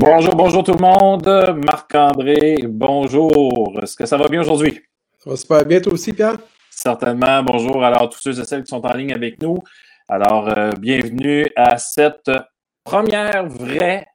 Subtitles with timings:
[0.00, 1.58] Bonjour, bonjour tout le monde.
[1.66, 3.76] Marc-André, bonjour.
[3.82, 4.80] Est-ce que ça va bien aujourd'hui?
[5.18, 6.36] Ça va super bien, toi aussi, Pierre?
[6.70, 7.42] Certainement.
[7.42, 9.58] Bonjour alors tous ceux et celles qui sont en ligne avec nous.
[10.08, 12.30] Alors, euh, bienvenue à cette
[12.84, 14.06] première vraie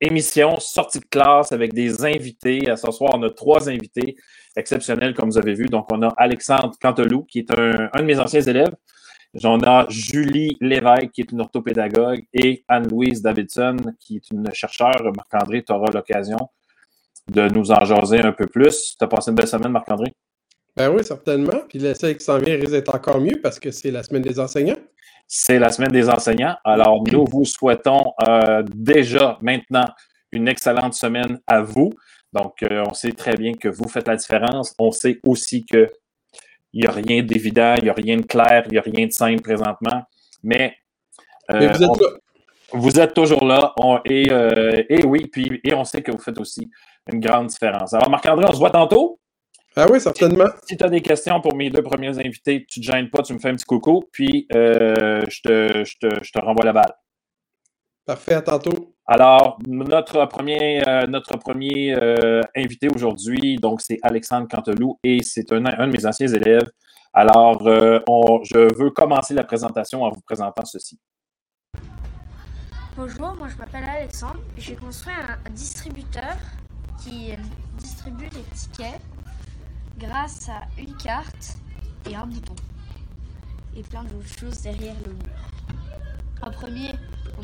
[0.00, 2.70] émission sortie de classe avec des invités.
[2.70, 4.14] À ce soir, on a trois invités
[4.54, 5.66] exceptionnels, comme vous avez vu.
[5.66, 8.72] Donc, on a Alexandre Cantelou, qui est un, un de mes anciens élèves.
[9.34, 15.12] J'en ai Julie Lévesque, qui est une orthopédagogue, et Anne-Louise Davidson, qui est une chercheure.
[15.16, 16.38] Marc-André, tu auras l'occasion
[17.28, 18.94] de nous en jaser un peu plus.
[18.96, 20.14] Tu as passé une belle semaine, Marc-André?
[20.76, 21.62] Ben oui, certainement.
[21.68, 24.38] Puis l'essai qui s'en vient risque d'être encore mieux parce que c'est la semaine des
[24.38, 24.78] enseignants.
[25.26, 26.56] C'est la semaine des enseignants.
[26.64, 29.86] Alors, nous vous souhaitons euh, déjà maintenant
[30.32, 31.90] une excellente semaine à vous.
[32.32, 34.74] Donc, euh, on sait très bien que vous faites la différence.
[34.78, 35.90] On sait aussi que
[36.74, 39.06] il n'y a rien d'évident, il n'y a rien de clair, il n'y a rien
[39.06, 40.02] de simple présentement.
[40.42, 40.74] Mais,
[41.50, 41.90] euh, Mais vous, êtes
[42.72, 43.72] on, vous êtes toujours là.
[43.76, 46.68] On, et, euh, et, oui, puis et on sait que vous faites aussi
[47.12, 47.94] une grande différence.
[47.94, 49.20] Alors, Marc-André, on se voit tantôt.
[49.76, 50.46] Ah oui, certainement.
[50.62, 53.10] Si, si tu as des questions pour mes deux premiers invités, tu ne te gênes
[53.10, 56.38] pas, tu me fais un petit coucou, puis euh, je, te, je, te, je te
[56.40, 56.92] renvoie la balle.
[58.06, 58.94] Parfait, à tantôt.
[59.06, 65.50] Alors, notre premier, euh, notre premier euh, invité aujourd'hui, donc c'est Alexandre Cantelou et c'est
[65.52, 66.70] un, un, de mes anciens élèves.
[67.14, 70.98] Alors, euh, on, je veux commencer la présentation en vous présentant ceci.
[72.94, 74.40] Bonjour, moi je m'appelle Alexandre.
[74.58, 76.36] J'ai construit un, un, distributeur
[77.02, 77.32] qui
[77.78, 79.00] distribue les tickets
[79.98, 81.56] grâce à une carte
[82.10, 82.54] et un bouton.
[83.74, 85.54] Et plein d'autres choses derrière le mur.
[86.42, 86.92] En premier,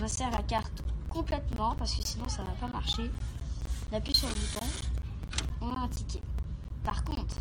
[0.01, 3.11] on insère la carte complètement parce que sinon ça va pas marcher.
[3.91, 4.67] On appuie sur le bouton,
[5.61, 6.23] on a un ticket.
[6.85, 7.37] Par contre,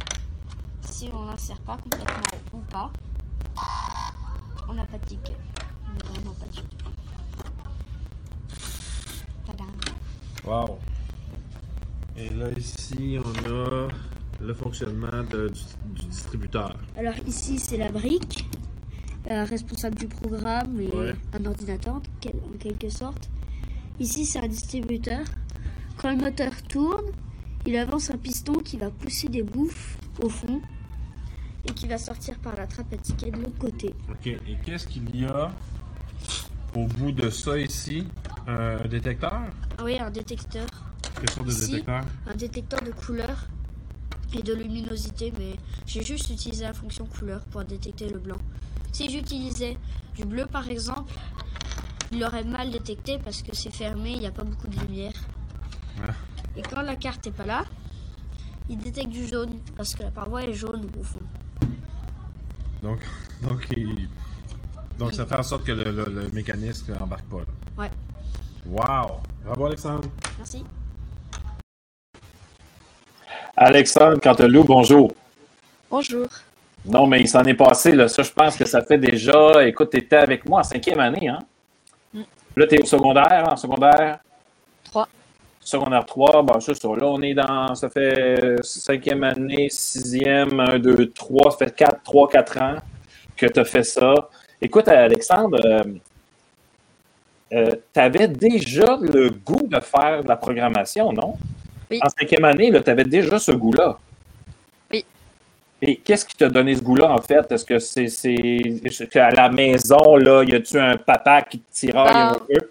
[0.81, 2.91] si on n'insère pas complètement ou pas,
[4.67, 5.37] on n'a pas de ticket.
[5.85, 6.65] On n'a vraiment pas de ticket.
[10.45, 10.79] Wow!
[12.17, 13.87] Et là, ici, on a
[14.41, 15.61] le fonctionnement de, du,
[15.93, 16.75] du, distributeur.
[16.97, 18.48] Alors ici, c'est la brique,
[19.29, 21.15] euh, responsable du programme et ouais.
[21.33, 23.29] un ordinateur en quelque sorte.
[23.99, 25.25] Ici, c'est un distributeur.
[25.97, 27.05] Quand le moteur tourne,
[27.65, 30.61] il avance un piston qui va pousser des bouffes au fond
[31.67, 33.93] et qui va sortir par la trappe à ticket de l'autre côté.
[34.09, 34.27] OK.
[34.27, 35.51] Et qu'est-ce qu'il y a
[36.75, 38.07] au bout de ça ici?
[38.47, 39.41] Un détecteur?
[39.83, 40.67] Oui, un détecteur.
[41.19, 42.05] Quelle sorte de ici, détecteur?
[42.27, 43.47] Un détecteur de couleur
[44.33, 48.37] et de luminosité, mais j'ai juste utilisé la fonction couleur pour détecter le blanc.
[48.99, 49.77] Si j'utilisais
[50.13, 51.13] du bleu par exemple,
[52.11, 55.13] il l'aurait mal détecté parce que c'est fermé, il n'y a pas beaucoup de lumière.
[56.01, 56.13] Ouais.
[56.57, 57.63] Et quand la carte n'est pas là,
[58.67, 61.21] il détecte du jaune parce que la paroi est jaune au fond.
[62.83, 62.99] Donc,
[63.41, 64.09] donc, il...
[64.97, 67.37] donc ça fait en sorte que le, le, le mécanisme n'embarque pas.
[67.37, 67.45] Là.
[67.77, 67.91] Ouais.
[68.65, 69.21] Wow!
[69.45, 70.09] Bravo Alexandre!
[70.37, 70.65] Merci.
[73.55, 75.13] Alexandre Cantelou, bonjour.
[75.89, 76.27] Bonjour.
[76.85, 78.07] Non, mais il s'en est passé, là.
[78.07, 79.65] Ça, je pense que ça fait déjà.
[79.65, 81.39] Écoute, tu étais avec moi en cinquième année, hein?
[82.13, 82.21] Mm.
[82.55, 84.19] Là, tu es au secondaire, en secondaire?
[84.85, 85.07] 3.
[85.59, 86.87] Secondaire 3, bon, c'est ça.
[86.87, 87.75] Là, on est dans.
[87.75, 91.51] Ça fait cinquième année, sixième, 1, 2, 3.
[91.51, 92.75] Ça fait 4, 3, 4 ans
[93.35, 94.13] que tu as fait ça.
[94.61, 95.83] Écoute, Alexandre, euh,
[97.53, 101.35] euh, tu avais déjà le goût de faire de la programmation, non?
[101.89, 101.99] Oui.
[102.03, 103.97] En cinquième année, tu avais déjà ce goût-là.
[105.81, 107.51] Et qu'est-ce qui t'a donné ce goût-là, en fait?
[107.51, 112.35] Est-ce que c'est est, qu'à la maison, là, y a-tu un papa qui te tiraille
[112.35, 112.69] un peu?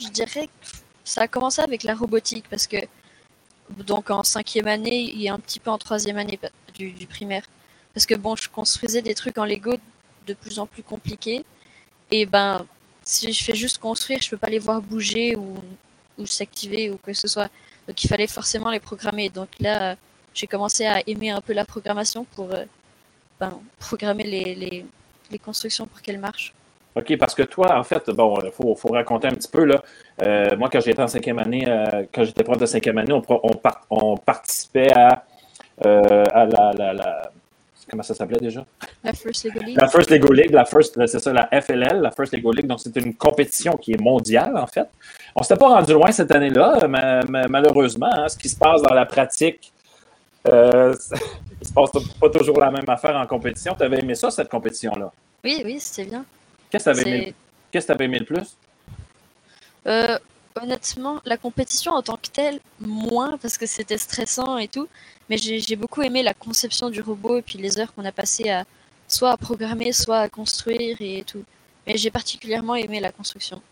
[0.00, 0.66] Je dirais que
[1.04, 2.76] ça a commencé avec la robotique parce que
[3.86, 6.38] donc en cinquième année et un petit peu en troisième année
[6.74, 7.44] du, du primaire.
[7.94, 9.76] Parce que bon, je construisais des trucs en Lego
[10.26, 11.44] de plus en plus compliqués
[12.10, 12.66] et ben
[13.02, 15.54] si je fais juste construire, je peux pas les voir bouger ou,
[16.18, 17.48] ou s'activer ou que ce soit.
[17.88, 19.30] Donc il fallait forcément les programmer.
[19.30, 19.96] Donc là,
[20.34, 22.64] j'ai commencé à aimer un peu la programmation pour euh,
[23.38, 24.86] ben, programmer les, les,
[25.30, 26.52] les constructions pour qu'elles marchent.
[26.96, 29.82] OK, parce que toi, en fait, bon, il faut, faut, raconter un petit peu, là.
[30.22, 33.22] Euh, moi, quand j'étais en cinquième année, euh, quand j'étais prof de cinquième année, on,
[33.28, 35.24] on, part, on participait à,
[35.86, 37.30] euh, à la, la, la,
[37.88, 38.64] Comment ça s'appelait déjà?
[39.02, 39.76] La First Lego League.
[39.80, 42.66] La First Lego League, la First, c'est ça, la FLL, la First Lego League.
[42.66, 44.88] Donc, c'est une compétition qui est mondiale, en fait.
[45.34, 46.86] On s'était pas rendu loin cette année-là,
[47.48, 48.10] malheureusement.
[48.12, 49.72] Hein, ce qui se passe dans la pratique,
[50.48, 50.94] euh,
[51.60, 51.90] il se passe
[52.20, 53.74] pas toujours la même affaire en compétition.
[53.74, 55.12] Tu avais aimé ça, cette compétition-là?
[55.44, 56.24] Oui, oui, c'était bien.
[56.70, 57.34] Qu'est-ce que tu avais, aimé...
[57.72, 58.56] Qu avais aimé le plus?
[59.86, 60.18] Euh,
[60.60, 64.88] honnêtement, la compétition en tant que telle, moins, parce que c'était stressant et tout.
[65.28, 68.50] Mais j'ai beaucoup aimé la conception du robot et puis les heures qu'on a passées
[68.50, 68.64] à
[69.06, 71.44] soit à programmer, soit à construire et tout.
[71.86, 73.62] Mais j'ai particulièrement aimé la construction.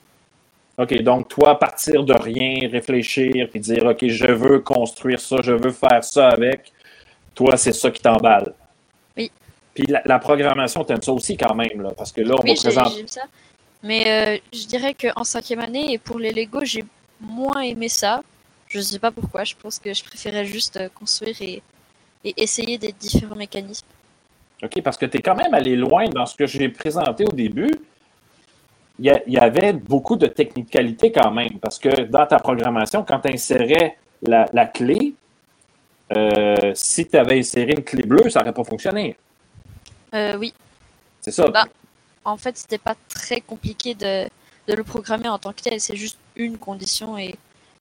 [0.79, 5.53] OK, donc toi, partir de rien, réfléchir, puis dire, OK, je veux construire ça, je
[5.53, 6.73] veux faire ça avec,
[7.35, 8.55] toi, c'est ça qui t'emballe.
[9.17, 9.31] Oui.
[9.75, 12.55] Puis la, la programmation, t'aimes ça aussi quand même, là, parce que là, on Oui,
[12.55, 12.97] présenter...
[12.97, 13.23] j'aime ça.
[13.83, 16.85] Mais euh, je dirais qu'en cinquième année, et pour les Lego, j'ai
[17.21, 18.23] moins aimé ça.
[18.69, 21.63] Je sais pas pourquoi, je pense que je préférais juste euh, construire et,
[22.25, 23.87] et essayer des différents mécanismes.
[24.63, 27.33] OK, parce que tu es quand même allé loin dans ce que j'ai présenté au
[27.33, 27.71] début.
[28.99, 33.05] Il y, a- y avait beaucoup de technicalité quand même, parce que dans ta programmation,
[33.05, 35.15] quand tu insérais la, la clé,
[36.17, 39.17] euh, si tu avais inséré une clé bleue, ça n'aurait pas fonctionné.
[40.15, 40.53] Euh, oui,
[41.21, 41.47] C'est ça.
[41.49, 41.65] Bah.
[42.25, 44.25] en fait, c'était pas très compliqué de,
[44.67, 47.35] de le programmer en tant que tel, c'est juste une condition et,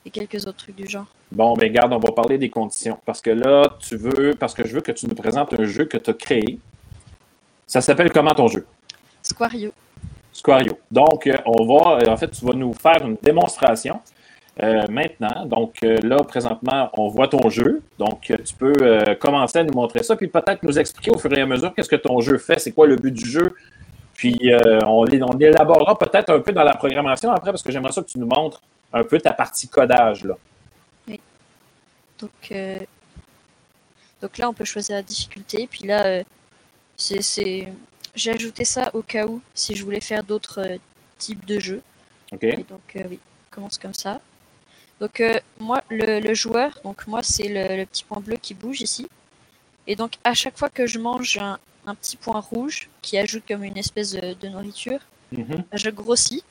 [0.06, 1.06] et quelques autres trucs du genre.
[1.32, 3.00] Bon, mais garde, on va parler des conditions.
[3.06, 5.86] Parce que là, tu veux, parce que je veux que tu nous présentes un jeu
[5.86, 6.60] que tu as créé.
[7.66, 8.66] Ça s'appelle comment ton jeu?
[9.22, 9.72] Squario.
[10.38, 10.78] Squario.
[10.92, 14.00] Donc, euh, on va, euh, en fait, tu vas nous faire une démonstration
[14.62, 15.48] euh, maintenant.
[15.48, 17.82] Donc, là, présentement, on voit ton jeu.
[17.98, 21.42] Donc, tu peux commencer à nous montrer ça, puis peut-être nous expliquer au fur et
[21.42, 23.56] à mesure qu'est-ce que ton jeu fait, c'est quoi le but du jeu.
[24.14, 24.52] Puis,
[24.86, 28.20] on, élaborera peut-être un peu dans la programmation après, parce que j'aimerais ça que tu
[28.20, 28.62] nous montres
[28.94, 30.24] un peu ta partie codage.
[30.24, 30.36] Là.
[32.20, 32.78] Donc, euh,
[34.22, 35.68] donc là, on peut choisir la difficulté.
[35.70, 36.24] Puis là,
[36.96, 37.68] c'est...
[38.18, 40.78] j'ai ajouté ça au cas où si je voulais faire d'autres euh,
[41.18, 41.82] types de jeux.
[42.60, 43.20] Et donc, euh, oui,
[43.52, 44.20] on commence comme ça.
[45.00, 48.54] Donc, euh, moi, le, le joueur, donc moi, c'est le, le petit point bleu qui
[48.54, 49.08] bouge ici.
[49.86, 53.44] Et donc, à chaque fois que je mange un, un petit point rouge qui ajoute
[53.48, 55.00] comme une espèce de, de nourriture,
[55.32, 55.64] Mhm.
[55.74, 56.42] je grossis.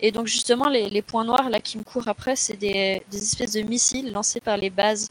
[0.00, 3.18] Et donc, justement, les, les points noirs là qui me courent après, c'est des, des
[3.22, 5.10] espèces de missiles lancés par les bases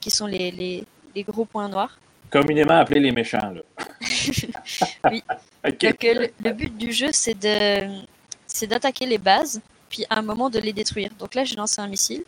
[0.00, 0.84] qui sont les, les,
[1.14, 1.98] les gros points noirs.
[2.40, 3.50] Communément appelé les méchants.
[3.52, 3.62] Là.
[5.10, 5.22] Oui.
[5.64, 8.02] Donc, le, le but du jeu, c'est de,
[8.46, 11.10] c'est d'attaquer les bases, puis à un moment de les détruire.
[11.18, 12.22] Donc là, j'ai lancé un missile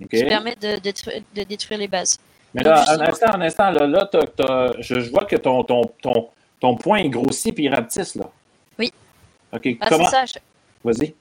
[0.00, 0.08] OK.
[0.08, 2.18] qui permet de, détruire- de détruire les bases.
[2.52, 5.64] Mais Donc, là, un justement- instant, un instant, là, là je, je vois que ton,
[5.64, 6.28] ton, ton,
[6.60, 8.30] ton point est grossi puis il rapetisse, là.
[8.78, 8.92] Oui.
[9.52, 10.04] OK, Ah, comment?
[10.04, 10.20] c'est ça.
[10.20, 10.42] à chaque-
[10.84, 11.14] Vas-y.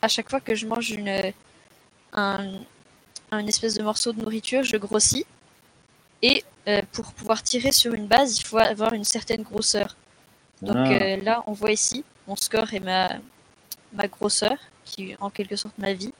[0.00, 1.32] À chaque fois que je mange une,
[2.14, 2.52] un,
[3.32, 5.26] un espèce de morceau de nourriture, je grossis.
[6.22, 9.96] Et euh, pour pouvoir tirer sur une base, il faut avoir une certaine grosseur.
[10.62, 10.92] Donc Ah.
[10.92, 13.08] euh, là, on voit ici mon score et ma,
[13.92, 16.12] ma grosseur, qui est en quelque sorte ma vie.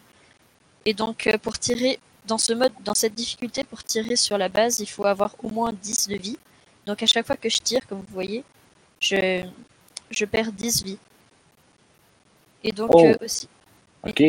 [0.87, 4.49] Et donc euh, pour tirer dans ce mode, dans cette difficulté, pour tirer sur la
[4.49, 6.39] base, il faut avoir au moins 10 de vie.
[6.87, 8.45] Donc à chaque fois que je tire, comme vous voyez,
[9.01, 9.45] je,
[10.11, 10.99] je perds 10 vies.
[12.65, 13.13] Et donc Oh.
[13.25, 13.49] aussi,
[14.07, 14.23] OK.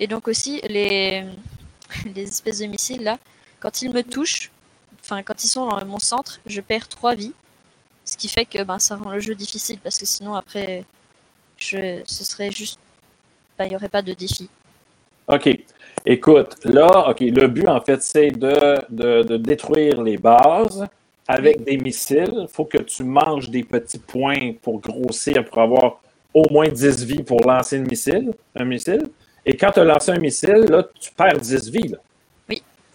[0.00, 1.24] et donc aussi les,
[2.14, 3.18] les espèces de missiles là,
[3.60, 4.50] quand ils me touchent,
[5.00, 7.32] enfin quand ils sont dans mon centre, je perds 3 vies.
[8.04, 10.84] Ce qui fait que ben, ça rend le jeu difficile parce que sinon après,
[11.58, 12.78] je, ce serait juste.
[13.58, 14.48] ben, Il n'y aurait pas de défi.
[15.28, 15.48] OK.
[16.06, 20.86] Écoute, là, OK, le but, en fait, c'est de, de, de détruire les bases
[21.26, 22.32] avec des missiles.
[22.34, 26.00] Il faut que tu manges des petits points pour grossir, pour avoir
[26.32, 28.32] au moins 10 vies pour lancer un missile.
[28.54, 29.08] Un missile.
[29.44, 31.88] Et quand tu as lancé un missile, là, tu perds 10 vies.
[31.88, 31.98] Là.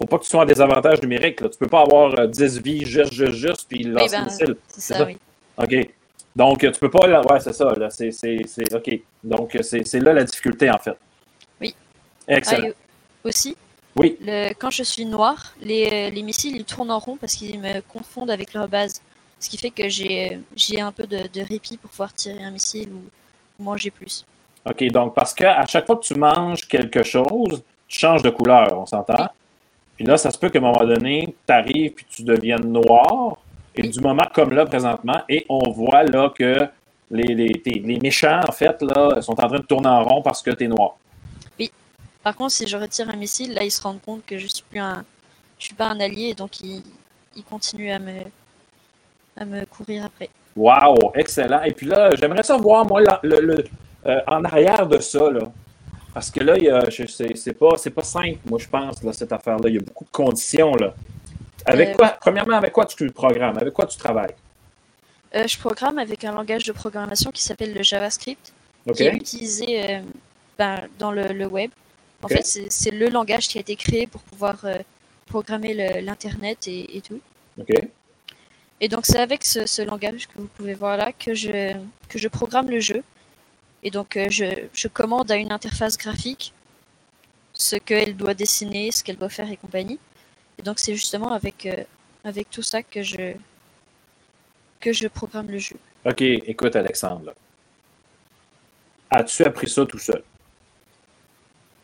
[0.03, 1.39] Faut pas que tu sois en désavantage numérique.
[1.39, 1.47] Là.
[1.47, 4.55] Tu peux pas avoir euh, 10 vies juste, juste, juste, puis lancer ben, un missile.
[4.67, 5.05] C'est ça, ça.
[5.05, 5.17] oui.
[5.57, 5.89] OK.
[6.35, 7.07] Donc, tu peux pas.
[7.07, 7.73] là- Ouais, c'est ça.
[7.73, 7.89] Là.
[7.89, 8.99] C'est, c'est, c'est- OK.
[9.23, 10.97] Donc, c'est, c'est là la difficulté, en fait.
[11.61, 11.73] Oui.
[12.27, 12.67] Excellent.
[12.69, 13.55] Ah, aussi,
[13.95, 14.17] Oui.
[14.19, 17.79] le, quand je suis noir, les, les missiles ils tournent en rond parce qu'ils me
[17.87, 19.01] confondent avec leur base.
[19.39, 22.51] Ce qui fait que j'ai j'ai un peu de, de répit pour pouvoir tirer un
[22.51, 24.25] missile ou, manger plus.
[24.65, 28.29] OK, donc parce que à chaque fois que tu manges quelque chose, tu changes de
[28.31, 29.29] couleur, on s'entend?
[29.95, 33.37] Puis là, ça se peut qu'à un moment donné, tu arrives puis tu deviennes noir.
[33.75, 33.89] Et Oui.
[33.89, 36.67] du moment comme là, présentement, et on voit là que
[37.09, 40.41] les, les, les méchants, en fait, là, sont en train de tourner en rond parce
[40.41, 40.95] que tu es noir.
[42.23, 44.63] Par contre, si je retire un missile, là, ils se rendent compte que je suis
[44.69, 45.03] plus un,
[45.59, 46.81] je suis pas un allié, et donc ils,
[47.35, 48.21] ils continuent à me,
[49.35, 50.29] à me courir après.
[50.55, 51.63] Wow, excellent.
[51.63, 53.65] Et puis là, j'aimerais ça voir, moi, le, le-
[54.05, 55.41] euh, en arrière de ça, là.
[56.13, 59.01] Parce que là, il y a, je- c'est, pas, c'est pas simple, moi, je pense,
[59.03, 59.67] là, cette affaire-là.
[59.69, 60.93] Il y a beaucoup de conditions, là.
[61.65, 63.57] Avec Euh, quoi, premièrement, avec quoi tu programmes?
[63.57, 64.35] Avec quoi tu travailles?
[65.35, 68.53] Euh, je programme avec un langage de programmation qui s'appelle le JavaScript,
[68.85, 68.95] OK?
[68.95, 70.01] qui est utilisé euh,
[70.59, 71.71] ben, dans le, le web.
[72.21, 74.57] En fait, c'est le langage qui a été créé pour pouvoir
[75.25, 77.19] programmer l'Internet et, et tout.
[78.79, 81.73] Et donc c'est avec ce, ce langage que vous pouvez voir là que je,
[82.07, 83.03] que je programme le jeu.
[83.83, 86.53] Et donc euh, je, je commande à une interface graphique
[87.53, 89.99] ce qu'elle doit dessiner, ce qu'elle doit faire et compagnie.
[90.57, 91.83] Et donc c'est justement avec, euh,
[92.23, 93.33] avec tout ça que je,
[94.79, 95.77] que je programme le jeu.
[96.05, 97.33] OK, écoute, Alexandre.
[99.09, 100.23] as-tu appris ça tout seul?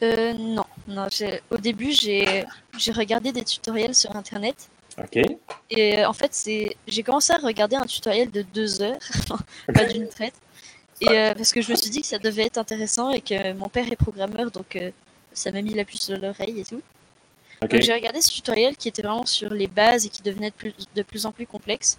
[0.01, 1.07] Euh, non, non.
[1.49, 2.45] Au début, j'ai
[2.77, 4.69] j'ai regardé des tutoriels sur Internet.
[4.97, 5.17] OK.
[5.69, 8.99] Et euh, en fait, c'est j'ai commencé à regarder un tutoriel de deux heures,
[9.73, 10.35] pas d'une traite.
[11.01, 13.53] Et euh, parce que je me suis dit que ça devait être intéressant et que
[13.53, 14.91] mon père est programmeur, donc euh,
[15.33, 16.81] ça m'a mis la puce à l'oreille et tout.
[17.61, 20.55] Donc j'ai regardé ce tutoriel qui était vraiment sur les bases et qui devenait de
[20.55, 21.97] plus, de plus en plus complexe.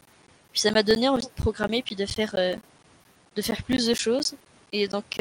[0.52, 2.56] Puis ça m'a donné envie de programmer puis de faire, euh,
[3.36, 4.34] de faire plus de choses.
[4.72, 5.18] Et donc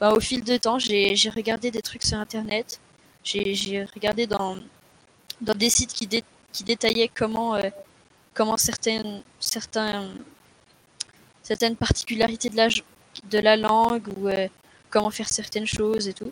[0.00, 2.80] bah, au fil du temps, j'ai regardé des trucs sur Internet.
[3.24, 4.56] J'ai regardé dans,
[5.40, 7.60] dans des sites qui, dé- qui détaillaient comment,
[8.32, 10.08] comment certaines, certains,
[11.42, 12.68] certaines particularités de la,
[13.30, 14.46] de la langue ou euh,
[14.90, 16.30] comment faire certaines choses et tout.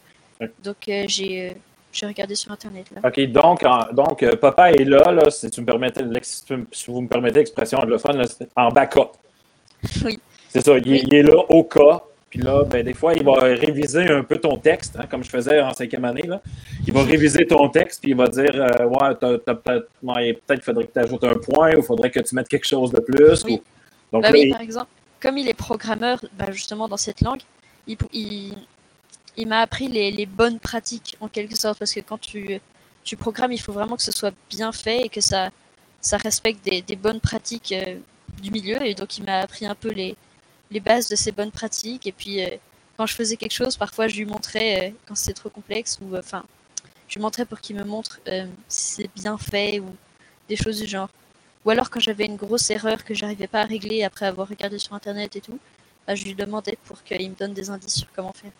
[0.62, 1.52] Donc euh, j'ai euh,
[1.92, 3.08] j'ai regardé sur Internet là.
[3.08, 7.00] OK, donc, en- donc euh, papa est là, là si, tu me permettez, si vous
[7.00, 8.24] me permettez l'expression anglophone, là,
[8.54, 9.12] en backup.
[10.04, 10.18] Oui.
[10.48, 11.02] C'est ça, il, Oui.
[11.06, 12.00] il est là au cas.
[12.28, 15.30] Puis là, ben, des fois, il va réviser un peu ton texte, hein, comme je
[15.30, 16.24] faisais en cinquième année.
[16.26, 16.42] Là.
[16.86, 20.86] Il va réviser ton texte, puis il va dire euh, Ouais, peut-être, ouais, peut-être faudrait
[20.86, 23.44] que tu ajoutes un point, ou il faudrait que tu mettes quelque chose de plus.
[23.44, 23.52] Oui.
[23.54, 23.62] ou-
[24.12, 24.88] Donc, là, oui, il- par exemple,
[25.20, 27.40] comme il est programmeur bah, justement dans cette langue,
[27.86, 32.60] il, m'a appris les, bonnes pratiques en quelque sorte parce que quand tu,
[33.18, 35.50] programmes, il faut vraiment que ce soit bien fait et que ça,
[36.12, 37.98] respecte des, bonnes pratiques euh,
[38.42, 40.16] du milieu et donc il m'a appris un peu les,
[40.80, 42.48] bases de ces bonnes pratiques et puis euh,
[42.96, 46.16] quand je faisais quelque chose, parfois je lui montrais euh, quand c'était trop complexe ou
[46.16, 46.44] enfin
[47.08, 48.20] je lui montrais pour qu'il me montre
[48.68, 49.94] si c'est bien fait ou
[50.48, 51.08] des choses du genre.
[51.66, 54.78] Ou alors quand j'avais une grosse erreur que j'arrivais pas à régler après avoir regardé
[54.78, 55.58] sur internet et tout,
[56.06, 58.52] bah, je lui demandais pour qu'il me donne des indices sur comment faire.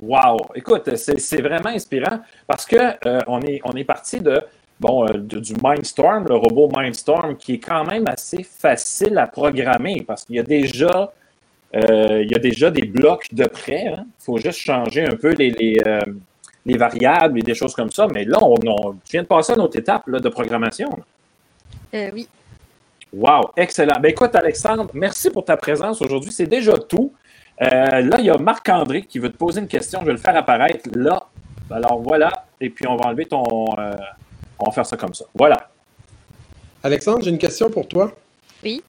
[0.00, 0.38] Wow!
[0.54, 4.40] Écoute, c'est vraiment inspirant parce que euh, on est, on est parti de,
[4.78, 10.02] bon, euh, du Mindstorm, le robot Mindstorm, qui est quand même assez facile à programmer
[10.06, 11.12] parce qu'il y a déjà,
[11.76, 13.84] euh, y a déjà des blocs de près.
[13.84, 16.00] Il faut juste changer un peu les, les, euh,
[16.64, 18.06] les variables et des choses comme ça.
[18.14, 20.88] Mais là, on, on vient de passer à notre étape là, de programmation.
[21.94, 22.28] Euh, oui,
[23.12, 23.98] Wow, excellent.
[24.00, 26.30] Ben écoute, Alexandre, merci pour ta présence aujourd'hui.
[26.30, 27.12] C'est déjà tout.
[27.60, 30.00] Euh, là, il y a Marc-André qui veut te poser une question.
[30.00, 31.26] Je vais le faire apparaître là.
[31.70, 32.46] Alors voilà.
[32.60, 33.42] Et puis on va enlever ton.
[33.78, 33.92] euh,
[34.60, 35.24] on va faire ça comme ça.
[35.34, 35.70] Voilà.
[36.82, 38.12] Alexandre, j'ai une question pour toi.
[38.62, 38.82] Oui.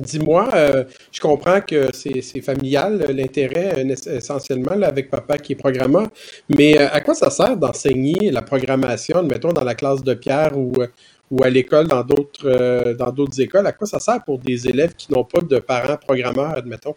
[0.00, 6.06] Dis-moi, euh, je comprends que c'est familial, l'intérêt essentiellement là, avec papa qui est programmeur,
[6.48, 10.56] mais euh, à quoi ça sert d'enseigner la programmation, mettons dans la classe de Pierre
[10.56, 10.86] ou, euh,
[11.30, 13.66] ou à l'école dans d'autres euh, dans d'autres écoles?
[13.66, 16.94] À quoi ça sert pour des élèves qui n'ont pas de parents programmeurs, admettons?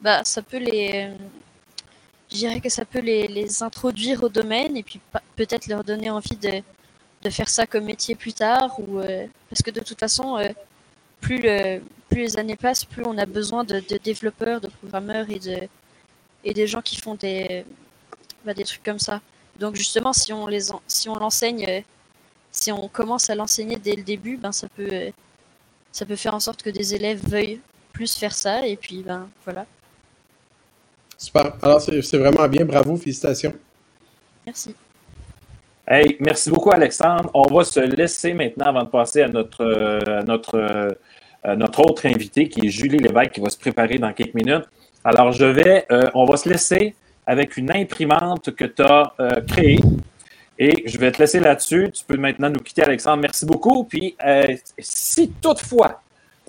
[0.00, 1.10] bah ça peut les.
[2.30, 5.00] Je dirais que ça peut les, les introduire au domaine et puis
[5.36, 6.60] peut-être leur donner envie de,
[7.22, 10.48] de faire ça comme métier plus tard ou euh, parce que de toute façon euh,
[11.20, 15.38] plus le plus les années passent plus on a besoin de, développeurs de programmeurs et
[15.38, 15.58] de
[16.44, 17.64] et des gens qui font des
[18.44, 19.20] bah, des trucs comme ça
[19.58, 21.84] donc justement si on les si on l'enseigne
[22.56, 25.10] si on commence à l'enseigner dès le début ben ça peut euh,
[25.92, 27.60] ça peut faire en sorte que des élèves veuillent
[27.92, 29.66] plus faire ça et puis ben voilà
[31.18, 31.52] Super.
[31.62, 32.64] Alors, c'est vraiment bien.
[32.64, 33.54] Bravo, félicitations.
[34.44, 34.74] merci
[35.88, 37.30] Hey, merci beaucoup, Alexandre.
[37.32, 40.90] On va se laisser maintenant avant de passer à notre, euh, à notre, euh,
[41.44, 44.64] à notre autre invité qui est Julie Lévesque qui va se préparer dans quelques minutes.
[45.04, 49.40] Alors, je vais, euh, on va se laisser avec une imprimante que tu as euh,
[49.42, 49.78] créée.
[50.58, 51.90] Et je vais te laisser là-dessus.
[51.92, 53.18] Tu peux maintenant nous quitter, Alexandre.
[53.22, 53.84] Merci beaucoup.
[53.84, 56.00] Puis, euh, si toutefois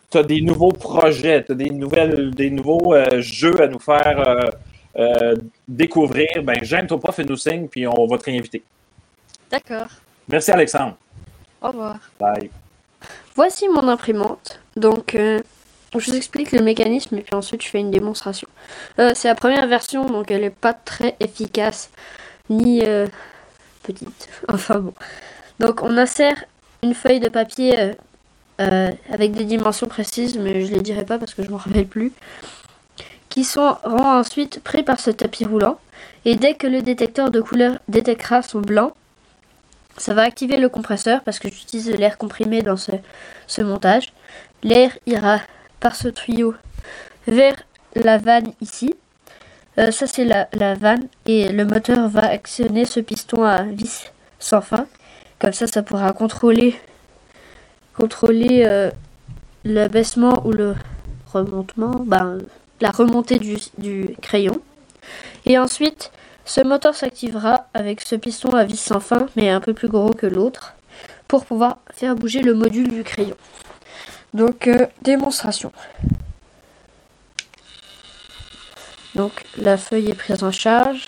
[0.09, 3.79] tu as des nouveaux projets, tu as des, nouvelles, des nouveaux euh, jeux à nous
[3.79, 4.49] faire euh,
[4.97, 5.35] euh,
[5.67, 8.63] découvrir, ben, gêne-toi pas, fais-nous signe, puis on va te réinviter.
[9.51, 9.87] d'accord
[10.27, 10.97] Merci, Alexandre.
[11.61, 12.49] au revoir Bye.
[13.35, 14.59] Voici mon imprimante.
[14.75, 15.41] Donc, euh,
[15.93, 18.47] je vous explique le mécanisme et puis ensuite je fais une démonstration.
[18.99, 21.91] Euh, c'est la première version, donc elle n'est pas très efficace
[22.49, 23.07] ni euh,
[24.48, 24.94] Enfin bon.
[25.60, 26.44] Donc, on insère
[26.84, 27.94] une feuille de papier euh,
[28.62, 31.58] euh, avec des dimensions précises, mais je ne les dirai pas parce que je m'en
[31.58, 32.12] rappelle plus,
[33.29, 35.79] qui seront ensuite pris par ce tapis roulant.
[36.25, 38.94] Et dès que le détecteur de couleur détectera son blanc,
[39.98, 44.13] ça va activer le compresseur parce que j'utilise l'air comprimé dans ce montage.
[44.63, 45.39] L'air ira
[45.79, 46.53] par ce tuyau
[47.27, 47.56] vers
[47.96, 48.96] la vanne ici.
[49.79, 54.62] Euh, ça c'est la, vanne et le moteur va actionner ce piston à vis sans
[54.62, 54.88] fin.
[55.39, 56.75] Comme ça, ça pourra contrôler,
[57.96, 58.89] contrôler euh,
[59.63, 60.75] l'abaissement ou le
[61.31, 62.39] remontement, ben,
[62.81, 64.60] la remontée du, du crayon.
[65.46, 66.12] Et ensuite,
[66.46, 70.13] ce moteur s'activera avec ce piston à vis sans fin, mais un peu plus gros
[70.13, 70.74] que l'autre,
[71.27, 73.36] pour pouvoir faire bouger le module du crayon.
[74.34, 75.72] Donc, euh, démonstration.
[79.17, 81.07] Donc la feuille est prise en charge.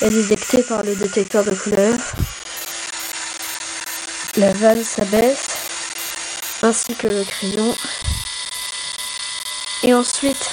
[0.00, 2.00] Elle est détectée par le détecteur de couleurs.
[4.36, 5.46] La vanne s'abaisse,
[6.62, 7.76] ainsi que le crayon.
[9.84, 10.50] Et ensuite,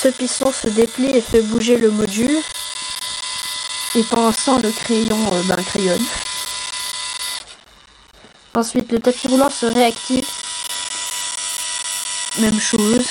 [0.00, 2.38] ce piston se déplie et fait bouger le module.
[3.96, 6.06] Et pendant le crayon euh, ben, crayonne.
[8.54, 10.28] Ensuite, le tapis roulant se réactive.
[12.38, 13.04] Même chose.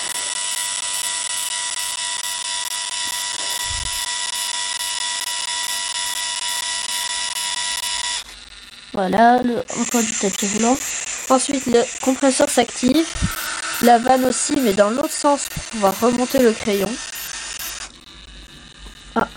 [9.00, 10.75] Voilà, le emploi du tapis roulant.
[11.29, 13.08] Ensuite, le compresseur s'active.
[13.82, 16.89] La vanne aussi, mais dans l'autre sens pour pouvoir remonter le crayon.
[19.15, 19.29] Ah,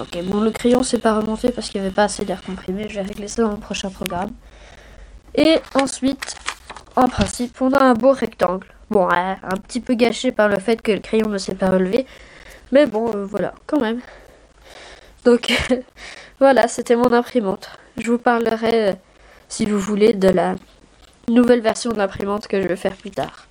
[0.00, 2.88] ok, bon, le crayon c'est pas remonté parce qu'il n'y avait pas assez d'air comprimé.
[2.88, 4.30] Je vais régler ça dans le prochain programme.
[5.34, 6.34] Et ensuite,
[6.96, 8.66] en principe, on a un beau rectangle.
[8.88, 12.06] Bon, un petit peu gâché par le fait que le crayon ne s'est pas relevé.
[12.72, 14.00] Mais bon, euh, voilà, quand même.
[15.26, 15.52] Donc,
[16.40, 17.68] voilà, c'était mon imprimante.
[17.98, 18.92] Je vous parlerai, euh,
[19.48, 20.56] si vous voulez, de la
[21.28, 23.46] nouvelle version de l'imprimante que je vais faire plus tard.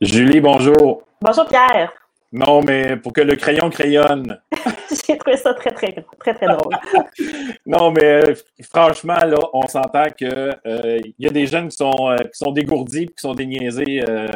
[0.00, 1.02] Julie, bonjour.
[1.20, 1.92] Bonjour Pierre.
[2.30, 4.40] Non, mais pour que le crayon crayonne.
[5.06, 6.74] J'ai trouvé ça très, très, très, très drôle.
[7.66, 10.28] non, mais euh, franchement, là, on s'entend qu'il
[10.66, 14.04] euh, y a des jeunes qui sont, euh, qui sont dégourdis et qui sont déniaisés
[14.06, 14.28] euh,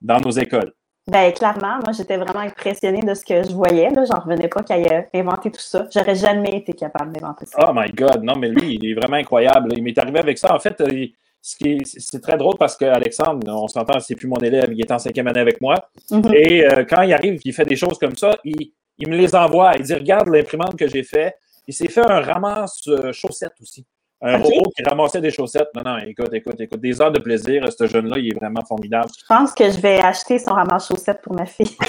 [0.00, 0.72] dans nos écoles.
[1.08, 3.90] Ben clairement, moi j'étais vraiment impressionnée de ce que je voyais.
[3.90, 5.86] Là, j'en revenais pas qu'il ait inventé tout ça.
[5.94, 7.58] J'aurais jamais été capable d'inventer ça.
[7.68, 9.72] Oh my God, non, mais lui, il est vraiment incroyable.
[9.76, 10.52] Il m'est arrivé avec ça.
[10.52, 14.26] En fait, il- ce qui est- c'est très drôle parce qu'Alexandre, on s'entend, c'est plus
[14.26, 15.76] mon élève, il est en cinquième année avec moi.
[16.10, 16.34] Mhm.
[16.34, 19.32] Et euh, quand il arrive, il fait des choses comme ça, il, il me les
[19.36, 19.76] envoie.
[19.76, 21.36] Il dit Regarde l'imprimante que j'ai fait.
[21.68, 23.86] Il s'est fait un ramasse euh, chaussettes aussi.
[24.22, 24.44] Un Ok.
[24.44, 25.68] robot qui ramassait des chaussettes.
[25.74, 26.80] Non, non, écoute, écoute, écoute.
[26.80, 27.64] Des heures de plaisir.
[27.70, 29.08] Ce jeune-là, il est vraiment formidable.
[29.18, 31.76] Je pense que je vais acheter son ramasse chaussettes pour ma fille.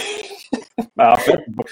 [0.96, 1.66] Ben, en fait, pour,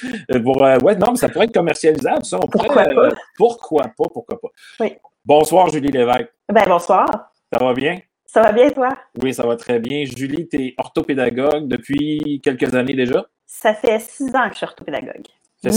[0.44, 2.38] pour, euh, ouais, non, mais ça pourrait être commercialisable, ça.
[2.42, 3.02] On pourrait, Pourquoi pas?
[3.02, 4.04] euh, pourquoi pas?
[4.12, 4.48] Pourquoi pas?
[4.80, 4.96] Oui.
[5.24, 6.28] Bonsoir, Julie Lévesque.
[6.52, 7.06] Ben bonsoir.
[7.54, 8.00] Ça va bien?
[8.26, 8.90] Ça va bien toi?
[9.22, 10.04] Oui, ça va très bien.
[10.06, 13.26] Julie, tu es orthopédagogue depuis quelques années déjà?
[13.46, 15.28] Ça fait six ans que je suis orthopédagogue.
[15.64, 15.72] Mais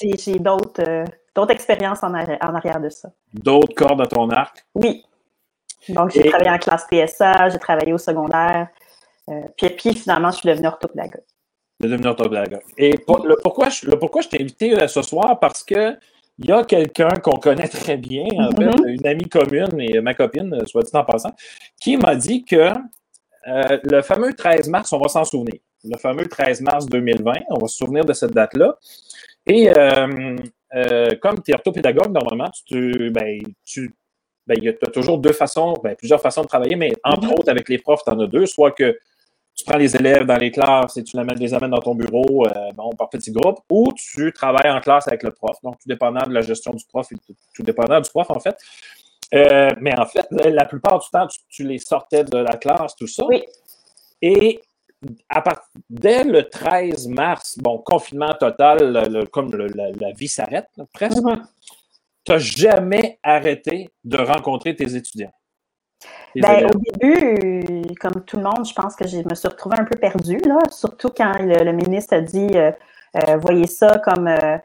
[0.00, 1.04] j'ai j'ai d'autres euh,
[1.40, 3.10] d'autres expériences en, arri- en arrière de ça.
[3.34, 4.64] D'autres cordes à ton arc?
[4.74, 5.04] Oui.
[5.88, 8.68] Donc, j'ai Et- travaillé en classe PSA, j'ai travaillé au secondaire.
[9.28, 11.22] euh, puis, puis finalement, je suis devenue orthopédagogue.
[11.80, 12.60] de devenir orthopédagogue.
[12.76, 15.96] Et pour- le pourquoi je, le pourquoi je t'ai invité euh, ce soir, parce que
[16.38, 18.88] il y a quelqu'un qu'on connaît très bien, en fait, Mhm.
[18.88, 21.32] une amie commune et ma copine, euh, soit dit en passant,
[21.80, 22.56] qui m'a dit que
[23.48, 25.58] euh, le fameux 13 mars, on va s'en souvenir.
[25.84, 28.76] Le fameux 13 mars 2020, on va se souvenir de cette date-là.
[29.46, 30.36] Et euh,
[30.74, 33.92] euh, comme tu es orthopédagogue, normalement, tu, ben, tu
[34.46, 37.32] ben, as toujours deux façons, ben, plusieurs façons de travailler, mais entre Mhm.
[37.32, 38.46] autres, avec les profs, tu en as deux.
[38.46, 38.98] Soit que
[39.54, 42.72] tu prends les élèves dans les classes et tu les amènes, dans ton bureau euh,
[42.74, 46.22] bon, par petits groupes, ou tu travailles en classe avec le prof, donc tout dépendant
[46.26, 48.56] de la gestion du prof et tout, tout dépendant du prof, en fait.
[49.34, 52.56] Euh, mais en fait, la, la plupart du temps, tu, tu les sortais de la
[52.56, 53.24] classe, tout ça.
[53.26, 53.44] Oui.
[54.22, 54.60] Et
[55.28, 60.28] à part- dès le 13 mars, bon, confinement total, le- comme le- la, la vie
[60.28, 61.42] s'arrête, presque, Mhm.
[62.24, 65.32] tu n'as jamais arrêté de rencontrer tes étudiants.
[66.34, 69.78] Tes Ben, au début, comme tout le monde, je pense que je me suis retrouvée
[69.78, 72.70] un peu perdue, là, surtout quand le, le ministre a dit euh,
[73.16, 74.56] euh, voyez ça comme euh,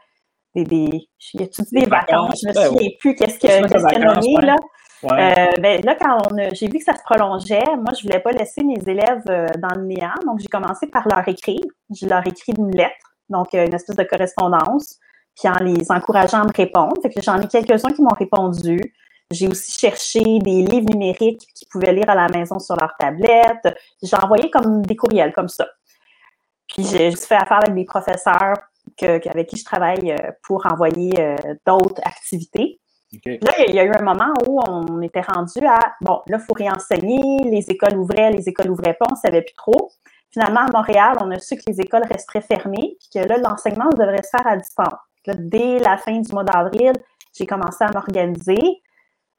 [0.54, 2.28] des, des, y dit Des des vacances?
[2.28, 4.56] vacances, Je me ben souviens plus qu'est-ce que- qu'est-ce qu'il a nommé, là.
[5.12, 6.20] Euh, ben, là, quand
[6.54, 9.76] j'ai vu que ça se prolongeait, moi, je voulais pas laisser mes élèves euh, dans
[9.76, 11.62] le néant, donc j'ai commencé par leur écrire.
[11.94, 15.00] Je leur écris une lettre, donc euh, une espèce de correspondance,
[15.36, 16.94] puis en les encourageant à me répondre.
[17.02, 18.80] Fait que j'en ai quelques-uns qui m'ont répondu.
[19.32, 23.76] J'ai aussi cherché des livres numériques qu'ils pouvaient lire à la maison sur leur tablette.
[24.02, 25.68] J'ai envoyé comme des courriels comme ça.
[26.68, 28.56] Puis j'ai fait affaire avec des professeurs
[29.02, 32.80] avec qui je travaille pour envoyer d'autres activités.
[33.68, 36.54] Il y a- eu un moment où on était rendu à bon, là, il faut
[36.54, 39.92] réenseigner, les écoles ouvraient, les écoles ouvraient pas, on ne savait plus trop.
[40.32, 43.90] Finalement, à Montréal, on a su que les écoles resteraient fermées, puis que là, l'enseignement
[43.90, 44.94] devrait se faire à distance.
[45.28, 46.94] Dès la fin du mois d'avril,
[47.38, 48.60] j'ai commencé à m'organiser.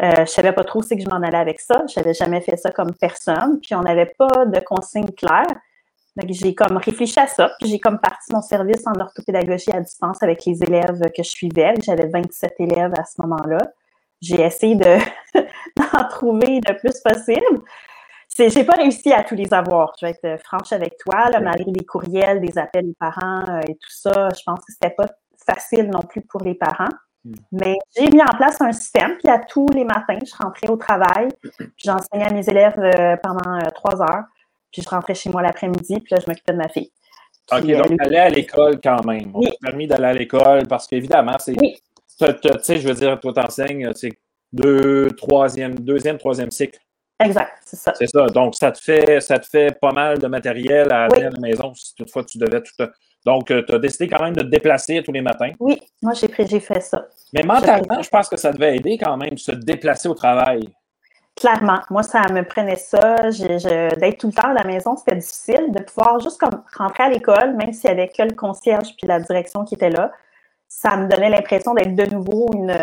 [0.02, 1.82] Euh, je savais pas trop que je m'en allais avec ça.
[1.88, 3.60] Je n'avais jamais fait ça comme personne.
[3.60, 5.44] Puis on n'avait pas de consignes claires.
[6.16, 7.50] Donc, j'ai comme réfléchi à ça.
[7.60, 11.28] Puis j'ai comme parti mon service en orthopédagogie à distance avec les élèves que je
[11.28, 11.74] suivais.
[11.84, 13.60] J'avais 27 élèves à ce moment-là.
[14.22, 14.96] J'ai essayé de
[15.76, 17.62] d'en trouver le plus possible.
[18.28, 19.92] C'est, j'ai pas réussi à tous les avoir.
[20.00, 23.44] Je vais être euh, franche avec toi, là, malgré les courriels, des appels des parents
[23.48, 24.28] euh, et tout ça.
[24.30, 25.06] Je pense que c'était pas
[25.46, 26.90] facile non plus pour les parents.
[27.24, 27.34] Mm.
[27.52, 30.76] Mais j'ai mis en place un système, puis à tous les matins, je rentrais au
[30.76, 34.24] travail, puis j'enseignais à mes élèves euh, pendant trois heures,
[34.76, 36.90] puis je rentrais chez moi l'après-midi, puis là, je m'occupais de ma fille.
[37.50, 39.30] OK, Puis, donc euh, aller à l'école quand même.
[39.32, 39.48] On Oui.
[39.48, 41.58] t'a permis d'aller à l'école parce qu'évidemment, c'est.
[41.58, 41.76] Oui.
[42.20, 42.26] Tu
[42.62, 44.12] sais, je veux dire, toi, t'enseignes, c'est
[44.52, 46.78] deux, troisième, deuxième, troisième cycle.
[47.18, 47.92] Exact, c'est ça.
[47.96, 48.26] C'est ça.
[48.26, 51.18] Donc, ça te fait, ça te fait pas mal de matériel à Oui.
[51.22, 52.84] amener à la maison si toutefois tu devais tout.
[53.24, 55.52] Donc, tu as décidé quand même de te déplacer tous les matins.
[55.58, 57.06] Oui, moi, j'ai pris- j'ai fait ça.
[57.32, 60.68] Mais mentalement, je pense que ça devait aider quand même, se déplacer au travail.
[61.36, 63.30] Clairement, moi, ça me prenait ça.
[63.30, 65.66] Je- je- D'être tout le temps à la maison, c'était difficile.
[65.70, 69.06] De pouvoir juste comme rentrer à l'école, même s'il y avait que le concierge puis
[69.06, 70.12] la direction qui était là,
[70.68, 72.74] ça me donnait l'impression d'être de nouveau une,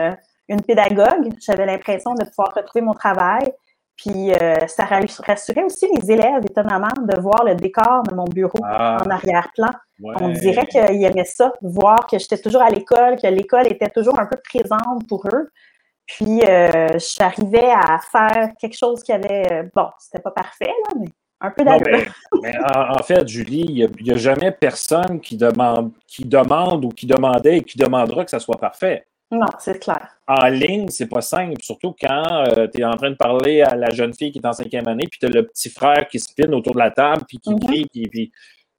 [0.50, 1.34] une pédagogue.
[1.42, 3.52] J'avais l'impression de pouvoir retrouver mon travail.
[3.96, 8.26] Puis euh, ça ra- rassurait aussi les élèves, étonnamment, de voir le décor de mon
[8.26, 9.70] bureau Ah, en arrière-plan.
[10.02, 10.16] ouais.
[10.20, 14.20] On dirait qu'ils aimaient ça, voir que j'étais toujours à l'école, que l'école était toujours
[14.20, 15.50] un peu présente pour eux.
[16.06, 20.96] Puis, euh, j'arrivais à faire quelque chose qui avait, euh, bon, c'était pas parfait, là,
[21.00, 21.08] mais
[21.42, 22.06] un peu Non, mais,
[22.42, 26.90] mais en, en fait, Julie, il n'y a, jamais personne qui demande, qui demande ou
[26.90, 29.06] qui demandait et qui demandera que ça soit parfait.
[29.32, 30.10] Non, c'est clair.
[30.28, 33.90] En ligne, c'est pas simple, surtout quand tu es en train de parler à la
[33.90, 36.54] jeune fille qui est en cinquième année, puis tu as le petit frère qui spinne
[36.54, 37.60] autour de la table, puis qui Mhm.
[37.60, 38.32] crie, puis, puis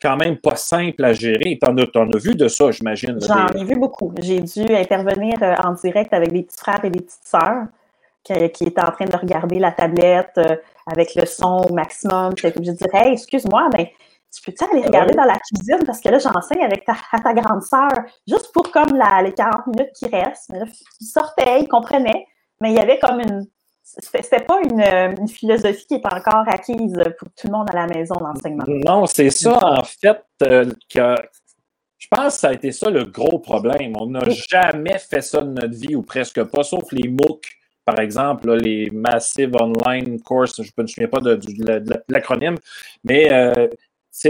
[0.04, 1.58] quand même pas simple à gérer.
[1.60, 3.18] Tu en, as- t'en as vu de ça, j'imagine.
[3.26, 4.12] J'en ai vu beaucoup.
[4.20, 7.64] J'ai dû intervenir euh, en direct avec des petits frères et des petites sœurs
[8.22, 12.34] qui, qui étaient en train de regarder la tablette euh, avec le son au maximum.
[12.34, 13.92] Puis je disais, hey, excuse-moi, mais
[14.34, 15.84] tu peux-tu aller regarder dans la cuisine?
[15.86, 17.88] Parce que là, j'enseigne avec ta, à ta grande sœur,
[18.28, 20.50] juste pour comme la, les 40 minutes qui restent.
[20.50, 20.66] Mais là,
[21.00, 22.26] ils sortaient, ils comprenaient,
[22.60, 23.46] mais il y avait comme une.
[23.86, 24.80] C'était pas une,
[25.20, 28.64] une philosophie qui est encore acquise pour tout le monde à la maison, l'enseignement.
[28.66, 31.14] Non, c'est ça, en fait, euh, que
[31.98, 33.92] je pense que ça a été ça le gros problème.
[34.00, 37.42] On n'a jamais fait ça de notre vie, ou presque pas, sauf les MOOC,
[37.84, 41.78] par exemple, là, les Massive Online Course, je ne me souviens pas de, du- de-
[41.80, 42.56] de l'acronyme,
[43.04, 43.68] mais euh,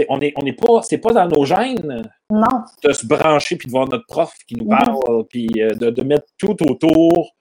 [0.09, 3.67] on n'est on est pas, c'est pas dans nos gènes Non, de se brancher puis
[3.67, 4.77] de voir notre prof qui nous Mhm.
[4.77, 7.31] parle, puis euh, de, de mettre tout autour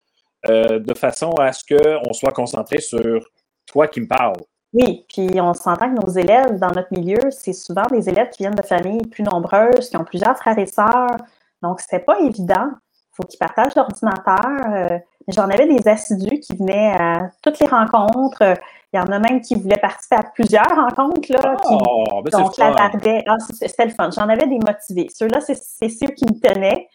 [0.48, 3.24] euh, de façon à ce qu'on soit concentré sur
[3.66, 4.36] toi qui me parles.
[4.72, 8.42] Oui, puis on s'entend que nos élèves dans notre milieu, c'est souvent des élèves qui
[8.42, 11.16] viennent de familles plus nombreuses, qui ont plusieurs frères et sœurs.
[11.62, 12.66] Donc, c'était pas évident.
[12.72, 14.40] Il faut qu'ils partagent l'ordinateur.
[14.72, 18.42] Euh, J'en avais des assidus qui venaient à toutes les rencontres.
[18.92, 22.30] Il y en a même qui voulaient participer à plusieurs rencontres, là, qui Oh, ben
[22.30, 23.24] c'est donc, l'attardaient.
[23.26, 24.10] Ah, c'est- c'était le fun.
[24.10, 25.08] J'en avais des motivés.
[25.14, 26.88] Ceux-là, c'est c'est ceux qui me tenaient.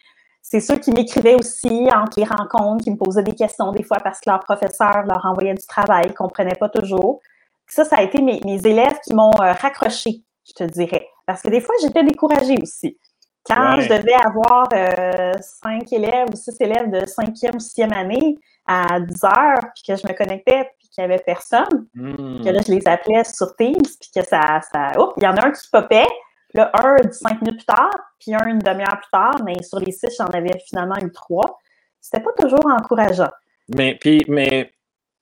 [0.52, 3.98] C'est ceux qui m'écrivaient aussi entre les rencontres, qui me posaient des questions des fois
[4.02, 7.20] parce que leur professeur leur envoyait du travail, ne comprenaient pas toujours.
[7.68, 11.06] Ça, ça a été mes, mes élèves qui m'ont euh, raccroché, je te dirais.
[11.24, 12.98] Parce que des fois, j'étais découragée aussi.
[13.46, 13.82] Quand Ouais.
[13.82, 18.36] je devais avoir euh, cinq élèves ou six élèves de cinquième ou sixième année
[18.66, 22.42] à 10 heures, puis que je me connectais, puis qu'il n'y avait personne, Hmm.
[22.44, 25.36] que là, je les appelais sur Teams, puis que ça, ça oups, il y en
[25.36, 26.06] a un qui popait,
[26.54, 29.92] là, un cinq minutes plus tard, puis un une demi-heure plus tard, mais sur les
[29.92, 31.58] six, j'en avais finalement eu trois.
[32.00, 33.30] C'était pas toujours encourageant.
[33.68, 34.72] Mais, puis, mais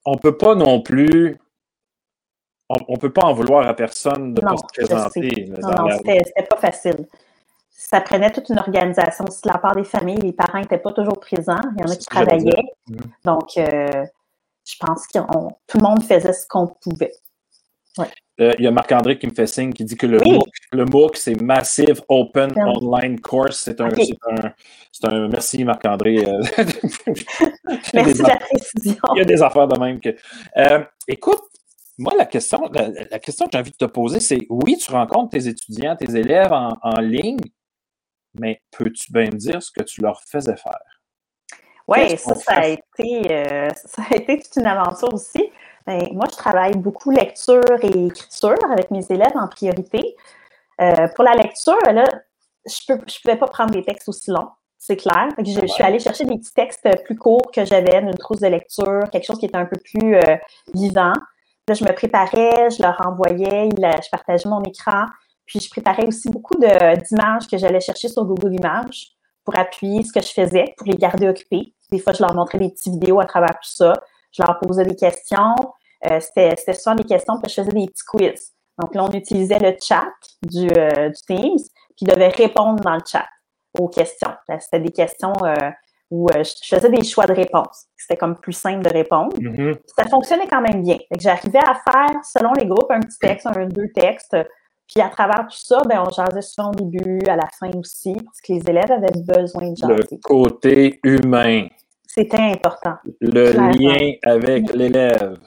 [0.05, 1.37] on peut pas non plus.
[2.69, 5.51] On, peut pas en vouloir à personne de ne pas se présenter.
[5.59, 7.07] Non, non, la- c'était c'était pas facile.
[7.71, 10.19] Ça prenait toute une organisation de la part des familles.
[10.19, 11.57] Les parents n'étaient pas toujours présents.
[11.75, 12.63] Il y en a qui travaillaient.
[12.87, 12.99] Mhm.
[13.25, 14.05] Donc, euh,
[14.65, 17.13] je pense que tout le monde faisait ce qu'on pouvait.
[18.39, 20.31] Euh, Il y a Marc-André qui me fait signe qui dit que le Oui.
[20.31, 22.51] MOOC, le MOOC, c'est Massive Open.
[22.57, 23.59] Online Course.
[23.65, 23.89] C'est un,
[25.03, 26.25] un, Merci Marc-André.
[26.25, 26.41] euh,
[27.93, 28.95] Merci de la précision.
[29.15, 30.15] il y a des affaires de même que.
[30.57, 31.41] Euh, écoute,
[31.97, 34.91] moi, la question, la, la question que j'ai envie de te poser, c'est oui, tu
[34.91, 37.39] rencontres tes étudiants, tes élèves en, en ligne,
[38.39, 40.79] mais peux-tu bien me dire ce que tu leur faisais faire?
[41.87, 45.43] Oui, ça, ça a, été, euh, ça a été toute une aventure aussi.
[45.89, 50.15] Ben, moi, je travaille beaucoup lecture et écriture avec mes élèves en priorité.
[50.79, 52.03] Euh, pour la lecture, là,
[52.67, 55.29] je ne je pouvais pas prendre des textes aussi longs, c'est clair.
[55.35, 58.39] Que je, je suis allée chercher des petits textes plus courts que j'avais, une trousse
[58.39, 60.37] de lecture, quelque chose qui était un peu plus euh,
[60.75, 61.13] vivant.
[61.67, 65.05] Là, je me préparais, je leur envoyais, je partageais mon écran.
[65.47, 69.07] Puis, je préparais aussi beaucoup d'images que j'allais chercher sur Google Images
[69.43, 71.73] pour appuyer ce que je faisais, pour les garder occupés.
[71.91, 73.93] Des fois, je leur montrais des petites vidéos à travers tout ça.
[74.31, 75.55] Je leur posais des questions.
[76.09, 78.51] Euh, C'était c'était souvent des questions, puis je faisais des petits quiz.
[78.81, 80.05] Donc là, on utilisait le chat
[80.43, 81.57] du, euh, du Teams,
[81.95, 83.25] puis ils devaient répondre dans le chat
[83.77, 84.31] aux questions.
[84.47, 85.53] Là, C'était des questions euh,
[86.09, 87.85] où je faisais des choix de réponse.
[87.97, 89.35] C'était comme plus simple de répondre.
[89.97, 90.97] Ça fonctionnait quand même bien.
[91.19, 94.35] J'arrivais à faire, selon les groupes, un petit texte, un, deux textes.
[94.91, 98.13] Puis à travers tout ça, ben, on jasait souvent au début, à la fin aussi,
[98.13, 100.19] parce que les élèves avaient besoin de Le jaser.
[100.23, 101.67] côté humain,
[102.07, 102.95] C'était important.
[103.21, 103.71] le Clairement.
[103.71, 105.37] lien avec l'élève.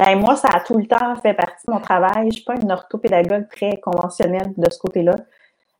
[0.00, 2.22] Ben, moi, ça a tout le temps fait partie de mon travail.
[2.22, 5.14] Je ne suis pas une orthopédagogue très conventionnelle de ce côté-là.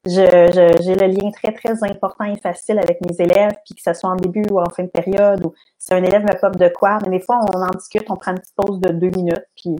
[0.04, 4.10] j'ai le lien très, très important et facile avec mes élèves, puis que ce soit
[4.10, 6.98] en début ou en fin de période, ou si un élève me pop de quoi,
[7.02, 9.76] mais des fois, on en discute, on prend une petite pause de deux minutes, puis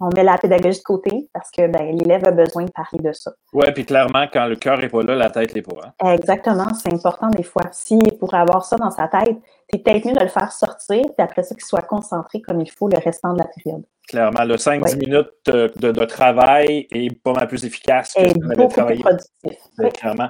[0.00, 3.12] on met la pédagogie de côté parce que ben, l'élève a besoin de parler de
[3.12, 3.32] ça.
[3.52, 5.92] Ouais, puis clairement, quand le cœur n'est pas là, la tête n'est pas.
[6.00, 6.12] Hein?
[6.14, 7.64] Exactement, c'est important des fois.
[7.72, 9.36] Si pour avoir ça dans sa tête,
[9.72, 12.70] c'est peut-être mieux de le faire sortir, puis après ça, qu'il soit concentré comme il
[12.70, 13.82] faut le restant de la période.
[14.08, 14.96] Clairement, le 5-10 Ouais.
[14.96, 18.68] minutes de, de- de travail est pas mal plus efficace que Et si on avait
[18.68, 19.00] travaillé.
[19.02, 19.58] productif.
[19.78, 19.88] Oui.
[19.92, 20.28] clairement.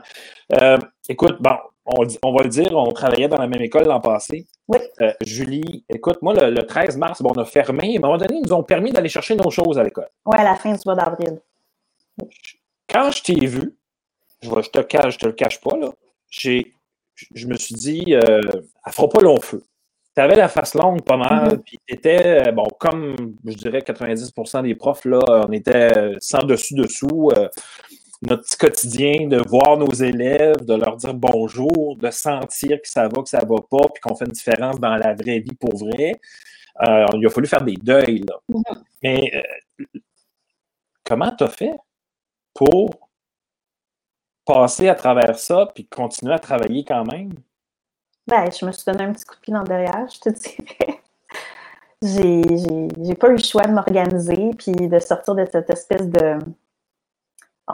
[0.60, 0.78] Euh,
[1.08, 1.56] écoute, bon,
[1.86, 4.46] on, va le dire, on travaillait dans la même école l'an passé.
[4.68, 4.78] Oui.
[5.00, 7.94] Euh, Julie, écoute, moi, le, le 13 mars, bon, on a fermé.
[7.96, 10.08] À un moment donné, ils nous ont permis d'aller chercher nos choses à l'école.
[10.26, 11.38] Ouais, à la fin du mois d'avril.
[12.92, 13.76] Quand je t'ai vu,
[14.42, 15.92] je, je te cache, je te le cache pas, là,
[16.30, 16.74] j'ai,
[17.34, 18.40] je me suis dit, euh,
[18.86, 19.62] elle fera pas long feu.
[20.16, 21.62] Tu avais la face longue pas mal, Mhm.
[21.62, 27.30] puis tu étais, bon, comme je dirais 90% des profs, là, on était sans dessus-dessous.
[27.36, 27.48] euh,
[28.22, 33.04] notre petit quotidien, de voir nos élèves, de leur dire bonjour, de sentir que ça
[33.08, 35.74] va, que ça va pas, puis qu'on fait une différence dans la vraie vie pour
[35.78, 36.20] vrai.
[36.86, 38.36] Euh, il a fallu faire des deuils, là.
[38.50, 38.62] Mhm.
[39.02, 39.98] Mais euh,
[41.04, 41.72] comment tu as fait?
[42.60, 43.08] Pour
[44.44, 47.32] passer à travers ça, puis continuer à travailler quand même?
[48.26, 50.28] Ben, je me suis donné un petit coup de pied dans le derrière, je te
[50.28, 51.00] dirais.
[52.02, 56.38] J'ai, pas eu le choix de m'organiser puis de sortir de cette espèce de.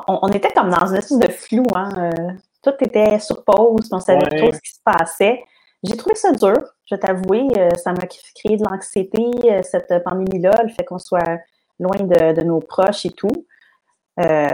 [0.09, 1.91] On, on était comme dans une espèce de flou, hein.
[1.97, 4.29] euh, tout était sur pause, on savait Ouais.
[4.31, 5.43] pas trop ce qui se passait.
[5.83, 7.47] J'ai trouvé ça dur, je vais t'avouer.
[7.59, 11.39] euh, ça m'a créé de l'anxiété, euh, cette pandémie-là, le fait qu'on soit
[11.79, 13.47] loin de, de nos proches et tout.
[14.21, 14.49] Euh,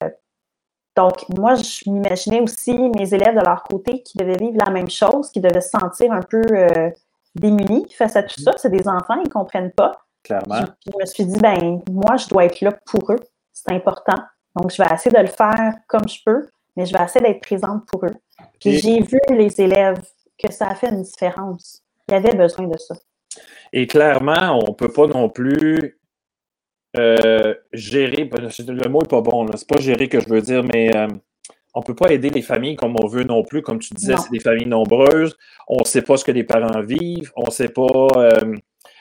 [0.97, 4.91] donc, moi, je m'imaginais aussi mes élèves de leur côté qui devaient vivre la même
[4.91, 6.91] chose, qui devaient se sentir un peu euh,
[7.35, 8.53] démunis face à tout ça.
[8.57, 9.93] C'est des enfants, ils ne comprennent pas.
[10.23, 10.61] Clairement.
[10.87, 13.21] Je, je me suis dit, ben, moi, je dois être là pour eux.
[13.53, 14.17] C'est important.
[14.55, 17.41] Donc, je vais essayer de le faire comme je peux, mais je vais essayer d'être
[17.41, 18.15] présente pour eux.
[18.61, 20.03] Puis Et- j'ai vu les élèves
[20.39, 21.83] que ça a fait une différence.
[22.09, 22.95] Ils avaient besoin de ça.
[23.73, 25.99] Et clairement, on ne peut pas non plus
[26.99, 30.95] euh, gérer, le mot n'est pas bon, c'est pas gérer que je veux dire, mais
[30.95, 31.09] euh,
[31.75, 33.63] on ne peut pas aider les familles comme on veut non plus.
[33.63, 35.37] Comme tu disais, c'est des familles nombreuses.
[35.69, 37.33] On ne sait pas ce que les parents vivent.
[37.37, 38.57] On ne sait pas euh,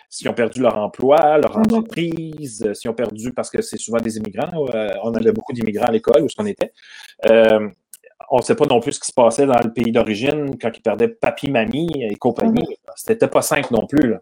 [0.10, 1.64] s'ils ont perdu leur emploi, leur Mhm.
[1.64, 4.66] entreprise, s'ils ont perdu parce que c'est souvent des immigrants.
[5.04, 6.72] on avait beaucoup d'immigrants à l'école où ce qu'on était.
[8.30, 10.70] On ne sait pas non plus ce qui se passait dans le pays d'origine quand
[10.74, 12.78] ils perdaient papy, mamie et compagnie.
[12.96, 14.12] C'était pas simple non plus.
[14.12, 14.20] Là.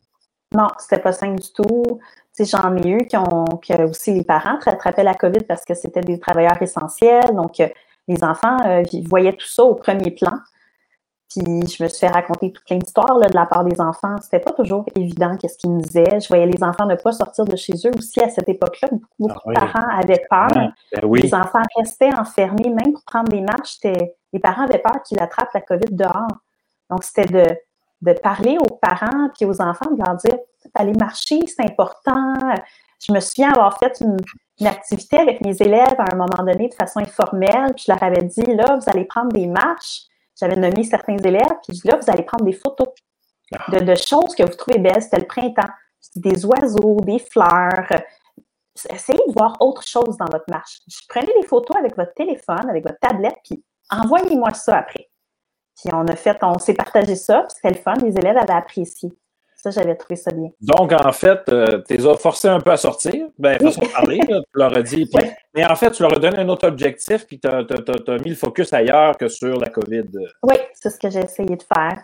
[0.55, 1.99] Non, c'était pas simple du tout.
[2.45, 6.01] J'en ai eu qui ont, que aussi les parents attrapaient la COVID parce que c'était
[6.01, 7.33] des travailleurs essentiels.
[7.35, 7.67] Donc, euh,
[8.07, 10.33] les enfants euh, voyaient tout ça au premier plan.
[11.29, 14.15] Puis, je me suis fait raconter toute plein d'histoires de la part des enfants.
[14.21, 16.19] C'était pas toujours évident qu'est-ce qu'ils me disaient.
[16.19, 18.89] Je voyais les enfants ne pas sortir de chez eux aussi à cette époque-là.
[18.91, 19.53] Beaucoup, beaucoup Ah oui.
[19.55, 20.47] de parents avaient peur.
[20.55, 21.21] Ah, ben oui.
[21.21, 23.77] Les enfants restaient enfermés, même pour prendre des marches.
[23.83, 26.27] Les parents avaient peur qu'ils attrapent la COVID dehors.
[26.89, 27.45] Donc, c'était de,
[28.01, 30.37] de parler aux parents puis aux enfants, de leur dire
[30.73, 32.33] aller marcher, c'est important.
[33.05, 34.17] Je me souviens avoir fait une,
[34.59, 38.01] une activité avec mes élèves à un moment donné de façon informelle, puis je leur
[38.03, 40.03] avais dit là, vous allez prendre des marches.
[40.39, 42.87] J'avais nommé certains élèves, puis je dis là, vous allez prendre des photos
[43.69, 45.01] de, de choses que vous trouvez belles.
[45.01, 45.69] C'était le printemps.
[46.15, 47.87] Des oiseaux, des fleurs.
[48.89, 50.79] Essayez de voir autre chose dans votre marche.
[51.09, 55.08] Prenez des photos avec votre téléphone, avec votre tablette, puis envoyez-moi ça après.
[55.83, 57.93] Puis on a fait, on s'est partagé ça, puis c'était le fun.
[58.03, 59.11] Les élèves avaient apprécié.
[59.55, 60.49] Ça, j'avais trouvé ça bien.
[60.61, 63.87] Donc, en fait, euh, tu les as forcés un peu à sortir, ben, façon de
[63.87, 65.05] parler, là, tu leur as dit.
[65.05, 65.35] puis- Ouais.
[65.53, 67.63] Mais en fait, tu leur as donné un autre objectif, puis tu as,
[68.23, 70.05] mis le focus ailleurs que sur la COVID.
[70.43, 71.97] Oui, c'est ce que j'ai essayé de faire.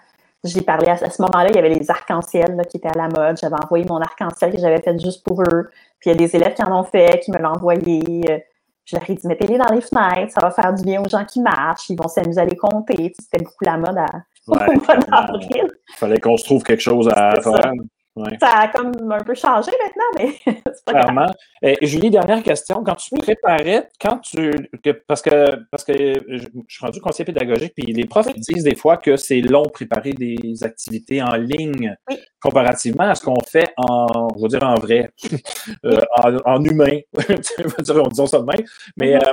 [0.44, 3.08] J'ai parlé à, à ce moment-là, il y avait les arcs-en-ciel qui étaient à la
[3.08, 3.38] mode.
[3.38, 5.70] J'avais envoyé mon arc-en-ciel que j'avais fait juste pour eux.
[6.00, 8.44] Puis il y a des élèves qui en ont fait, qui me l'ont envoyé.
[8.86, 11.26] Je leur ai dit, mettez-les dans les fenêtres, ça va faire du bien aux gens
[11.26, 13.14] qui marchent, ils vont s'amuser à les compter.
[13.20, 14.06] C'était beaucoup la mode à,
[14.48, 15.68] Ouais, au mois d'avril.
[15.90, 17.74] Il fallait qu'on se trouve quelque chose à faire.
[18.16, 18.38] Ouais.
[18.40, 20.32] Ça a comme un peu changé maintenant, mais
[20.74, 21.04] c'est pas grave.
[21.06, 21.32] Clairement.
[21.62, 22.82] Et, et Julie, dernière question.
[22.84, 24.52] Quand tu préparais, quand tu.
[24.84, 28.64] que- parce que parce que je, je suis rendu conseiller pédagogique, puis les profs disent
[28.64, 32.18] des fois que c'est long préparer des activités en ligne Oui.
[32.42, 35.10] comparativement à ce qu'on fait en, je veux dire en vrai,
[35.86, 37.00] euh, en, en humain.
[37.14, 38.66] Dit ça de même.
[38.98, 39.30] Mais Mm-hmm.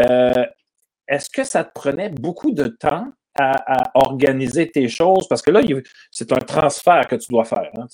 [0.00, 0.44] euh, euh,
[1.08, 3.06] est-ce que ça te prenait beaucoup de temps
[3.40, 5.26] à, à organiser tes choses?
[5.28, 5.60] Parce que là,
[6.10, 7.70] c'est un transfert que tu dois faire.
[7.76, 7.86] Hein,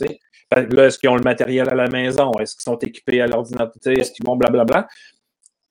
[0.55, 2.31] Là, est-ce qu'ils ont le matériel à la maison?
[2.41, 3.93] Est-ce qu'ils sont équipés à l'ordinateur?
[3.93, 4.87] Est-ce qu'ils vont blablabla?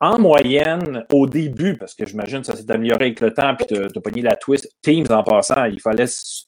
[0.01, 3.67] En moyenne, au début, parce que j'imagine que ça s'est amélioré avec le temps, puis
[3.67, 6.43] tu as pogné la twist, Teams en passant, il fallait se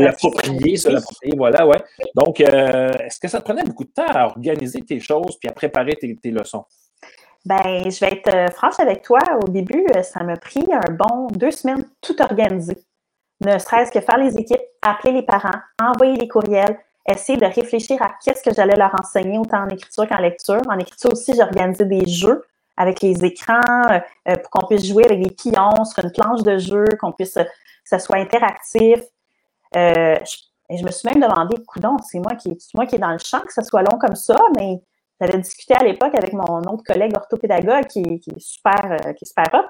[0.00, 1.78] l'approprier, se l'approprier, voilà, ouais.
[2.16, 5.48] Donc, euh, est-ce que ça te prenait beaucoup de temps à organiser tes choses puis
[5.48, 6.64] à préparer tes, tes leçons?
[7.46, 9.20] Ben, je vais être euh, franche avec toi.
[9.40, 12.76] Au début, euh, ça m'a pris un bon deux semaines tout organisé.
[13.40, 16.76] Ne serait-ce que faire les équipes, appeler les parents, envoyer les courriels,
[17.08, 20.60] essayer de réfléchir à qu'est-ce que j'allais leur enseigner, autant en écriture qu'en lecture.
[20.68, 22.44] En écriture aussi, j'ai organisé des jeux
[22.76, 26.58] avec les écrans euh, pour qu'on puisse jouer avec des pions sur une planche de
[26.58, 27.42] jeu, qu'on puisse que
[27.84, 28.98] ça soit interactif.
[29.72, 33.40] Je me suis même demandé, coudon, c'est moi qui moi qui est dans le champ
[33.42, 34.80] que ça soit long comme ça, mais
[35.20, 39.24] j'avais discuté à l'époque avec mon autre collègue orthopédagogue qui, qui est super euh, qui
[39.24, 39.66] est super hot.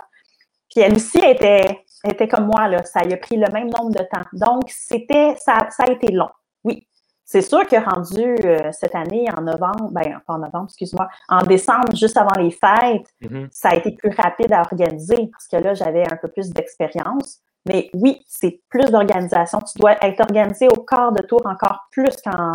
[0.71, 2.85] Puis elle aussi était, était comme moi, là.
[2.85, 4.25] Ça y a pris le même nombre de temps.
[4.33, 6.29] Donc, c'était, ça, ça a été long.
[6.65, 6.87] Oui.
[7.25, 11.43] C'est sûr que rendu euh, cette année en novembre, ben pas en novembre, excuse-moi, en
[11.43, 13.49] décembre, juste avant les fêtes, Mhm.
[13.51, 17.41] ça a été plus rapide à organiser parce que là, j'avais un peu plus d'expérience.
[17.69, 19.59] Mais oui, c'est plus d'organisation.
[19.61, 22.53] Tu dois être organisé au quart de tour encore plus qu'en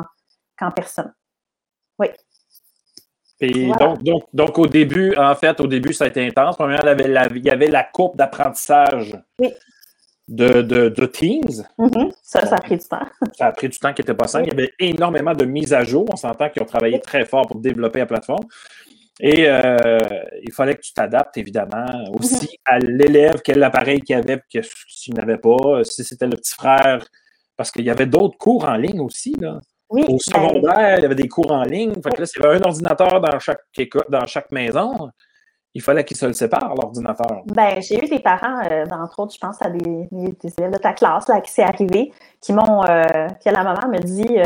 [0.58, 1.12] qu'en personne.
[3.50, 3.76] Voilà.
[3.78, 6.56] donc, donc, donc, au début, en fait, au début, ça a été intense.
[6.58, 9.50] Premièrement, il y avait la, il y avait la courbe d'apprentissage Oui.
[10.28, 11.64] de, de, de Teams.
[11.78, 12.12] Mhm.
[12.24, 13.06] Ça, ça a pris du temps.
[13.38, 14.48] Ça a pris du temps qui n'était pas simple.
[14.48, 16.06] Il y avait énormément de mises à jour.
[16.12, 18.46] On s'entend qu'ils ont travaillé très fort pour développer la plateforme.
[19.20, 19.98] Et euh,
[20.44, 25.14] il fallait que tu t'adaptes, évidemment, aussi à l'élève, quel appareil qu'il avait, que s'il
[25.14, 27.06] n'avait pas, si c'était le petit frère.
[27.58, 29.36] Parce qu'il y avait d'autres cours en ligne aussi.
[29.40, 29.60] Là.
[29.92, 31.94] Oui, Au ben, secondaire, il y avait des cours en ligne.
[32.02, 33.62] Fait que là, s'il y avait un ordinateur dans chaque,
[34.10, 35.10] dans chaque maison,
[35.74, 37.44] il fallait qu'ils se le séparent, l'ordinateur.
[37.46, 40.78] Ben, j'ai eu des parents, euh, entre autres, je pense à des, des élèves de
[40.78, 44.44] ta classe là, qui s'est arrivé, qui m'ont, euh, que la maman me dit, euh,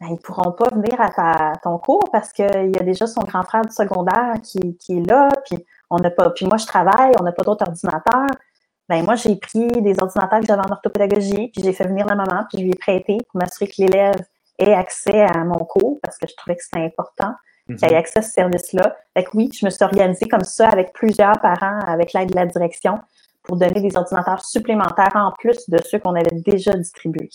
[0.00, 3.20] ben, ils pourront pas venir à ta- ton cours parce qu'il y a déjà son
[3.22, 6.66] grand frère du secondaire qui, qui est là, puis on n'a pas, puis moi je
[6.66, 8.26] travaille, on n'a pas d'autres ordinateurs.
[8.88, 12.14] Ben, moi, j'ai pris des ordinateurs que j'avais en orthopédagogie, puis j'ai fait venir la
[12.16, 14.20] maman, puis je lui ai prêté pour m'assurer que l'élève
[14.70, 17.32] accès à mon cours parce que je trouvais que c'était important
[17.68, 17.76] Mhm.
[17.76, 18.96] qu'il ait accès à ce service-là.
[19.16, 22.34] Fait que oui, je me suis organisée comme ça avec plusieurs parents, avec l'aide de
[22.36, 22.98] la direction,
[23.42, 27.30] pour donner des ordinateurs supplémentaires en plus de ceux qu'on avait déjà distribués.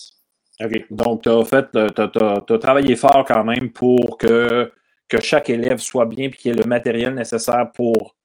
[0.63, 0.85] OK.
[0.91, 4.71] Donc, tu as fait, tu as, travaillé fort quand même pour que,
[5.07, 8.15] que chaque élève soit bien et qu'il y ait le matériel nécessaire pour,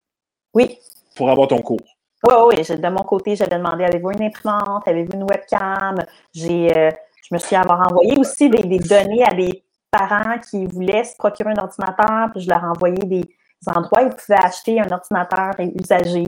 [0.54, 0.78] Oui,
[1.14, 1.78] pour avoir ton cours.
[2.28, 2.78] oui, oui.
[2.78, 5.96] De mon côté, j'avais demandé avez-vous une imprimante, avez-vous une webcam?
[6.32, 6.90] J'ai, euh,
[7.32, 11.50] me suis avoir envoyé aussi des, des données à des parents qui voulaient se procurer
[11.50, 13.24] un ordinateur, puis je leur envoyais des
[13.66, 16.24] endroits où ils pouvaient acheter un ordinateur usagé,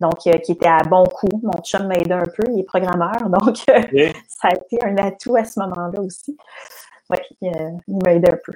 [0.00, 1.40] donc euh, qui était à bon coût.
[1.42, 4.96] Mon chum m'a aidé un peu, il est programmeur, donc euh, ça a été un
[4.96, 6.36] atout à ce moment-là aussi.
[7.10, 8.52] Oui, il m'a aidé un peu.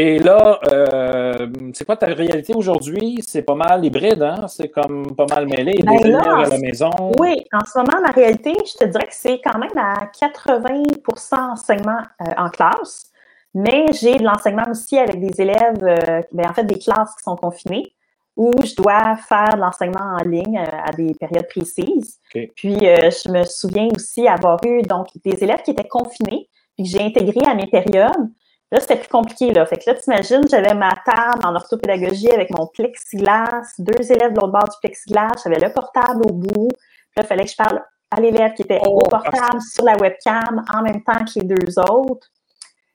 [0.00, 3.18] Et là, euh, c'est quoi ta réalité aujourd'hui?
[3.26, 4.46] C'est pas mal hybride, hein?
[4.46, 5.74] C'est comme pas mal mêlé.
[5.76, 6.90] Il y a Ben des là, élèves à la maison.
[7.18, 11.50] Oui, en ce moment, ma réalité, je te dirais que c'est quand même à 80%
[11.50, 13.10] enseignement euh, en classe,
[13.52, 17.24] mais j'ai de l'enseignement aussi avec des élèves, euh, ben, en fait, des classes qui
[17.24, 17.92] sont confinées,
[18.36, 22.20] où je dois faire de l'enseignement en ligne à des périodes précises.
[22.30, 26.88] Puis, je me souviens aussi avoir eu donc des élèves qui étaient confinés, puis que
[26.88, 28.30] j'ai intégré à mes périodes.
[28.70, 29.64] Là, c'était plus compliqué, là.
[29.64, 34.40] Fait que là, t'imagines, j'avais ma table en orthopédagogie avec mon plexiglas, deux élèves de
[34.40, 36.68] l'autre bord du plexiglas, j'avais le portable au bout.
[36.68, 39.84] Puis là, il fallait que je parle à l'élève qui était Oh, au portable sur
[39.84, 42.28] la webcam en même temps que les deux autres.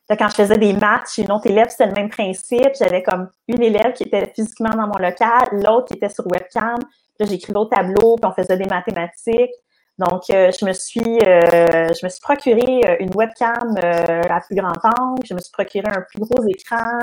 [0.09, 2.75] Là, quand je faisais des matchs, une autre élève, c'était le même principe.
[2.77, 6.77] J'avais comme une élève qui était physiquement dans mon local, l'autre qui était sur webcam.
[7.19, 9.53] Là, j'écrivais au tableau, puis on faisait des mathématiques.
[9.99, 14.41] Donc, euh, je me suis, euh, je me suis procuré euh, une webcam euh, à
[14.41, 15.23] plus grand angle.
[15.23, 16.99] Je me suis procuré un plus gros écran,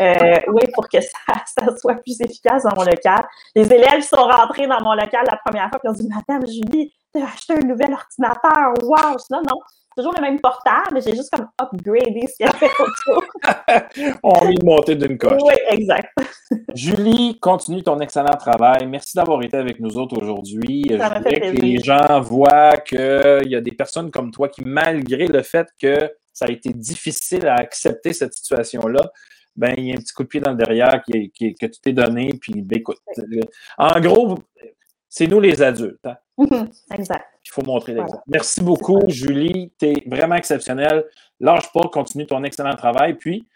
[0.00, 3.24] euh, oui, pour que ça, ça soit plus efficace dans mon local.
[3.54, 6.92] Les élèves sont rentrés dans mon local la première fois, ils ont dit, Madame Julie,
[7.14, 9.12] tu as acheté un nouvel ordinateur, wow!
[9.12, 9.60] Je dis, non, non,
[9.96, 13.24] toujours le même portable, mais j'ai juste comme upgradé ce qu'il y avait autour.
[14.22, 15.40] On a envie de monter d'une coche.
[15.44, 16.08] oui, exact.
[16.74, 18.86] Julie, continue ton excellent travail.
[18.86, 20.84] Merci d'avoir été avec nous autres aujourd'hui.
[20.88, 24.62] Je voudrais fait que les gens voient qu'il y a des personnes comme toi qui,
[24.64, 25.96] malgré le fait que
[26.32, 29.02] ça a été difficile à accepter cette situation-là,
[29.56, 31.66] ben, il y a un petit coup de pied dans le derrière qui, qui- que
[31.66, 32.30] tu t'es donné.
[32.40, 33.40] Puis, ben, écoute, euh,
[33.78, 34.38] en gros,
[35.16, 36.04] c'est nous les adultes.
[36.06, 36.16] hein.
[36.92, 37.26] exact.
[37.46, 38.06] Il faut montrer Voilà.
[38.06, 38.24] l'exemple.
[38.26, 39.72] Merci beaucoup, Julie.
[39.78, 41.04] Tu es vraiment exceptionnelle.
[41.38, 43.14] Lâche pas, continue ton excellent travail.
[43.14, 43.46] Puis,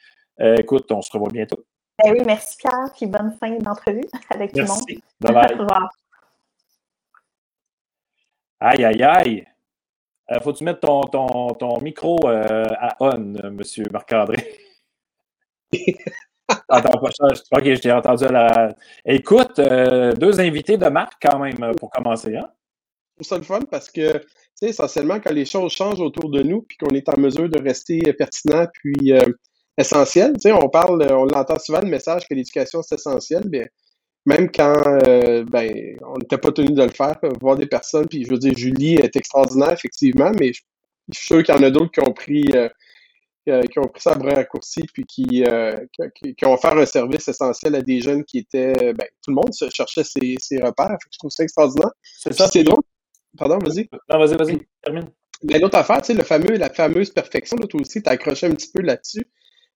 [0.40, 1.64] euh, écoute, on se revoit bientôt.
[2.00, 4.82] Ben oui, merci Pierre, puis bonne fin d'entrevue avec tout le monde.
[4.86, 5.02] Merci.
[5.20, 5.54] Bye bye.
[5.58, 5.88] Au revoir.
[8.60, 9.46] Aïe, aïe, aïe.
[10.30, 13.18] Euh, Faut-tu mettre ton, ton, ton micro euh, à on,
[13.50, 14.36] monsieur Marc-André?
[16.68, 17.28] Attends, pas ça.
[17.34, 18.74] Je t'ai entendu à la.
[19.04, 22.36] Écoute, euh, deux invités de marque quand même euh, pour commencer.
[22.36, 22.48] Hein?
[23.18, 24.22] Je trouve ça le fun parce que,
[24.54, 27.60] sais, essentiellement, quand les choses changent autour de nous, puis qu'on est en mesure de
[27.62, 29.12] rester euh, pertinent puis
[29.76, 33.66] essentiel, tu sais, on parle, on l'entend souvent le message que l'éducation c'est essentiel, bien,
[34.26, 34.82] même quand
[35.52, 38.56] ben, on n'était pas tenu de le faire, voir des personnes, puis je veux dire,
[38.56, 40.62] Julie est extraordinaire, effectivement, mais je,
[41.12, 42.44] suis sûr qu'il y en a d'autres qui ont pris
[43.70, 45.44] qui ont pris ça à bras raccourcis, puis qui,
[46.36, 48.92] qui, ont offert un service essentiel à des jeunes qui étaient.
[48.94, 50.96] Ben, tout le monde cherchait ses, ses repères.
[51.10, 51.90] je trouve ça extraordinaire.
[52.02, 52.48] C'est ça.
[52.48, 52.82] C'est drôle.
[53.36, 53.88] Pardon, vas-y.
[54.10, 55.10] Non, vas-y, vas-y, termine.
[55.42, 58.46] Mais l'autre affaire, tu sais, le fameux, la fameuse perfection, là, toi aussi, tu accroché
[58.46, 59.26] un petit peu là-dessus.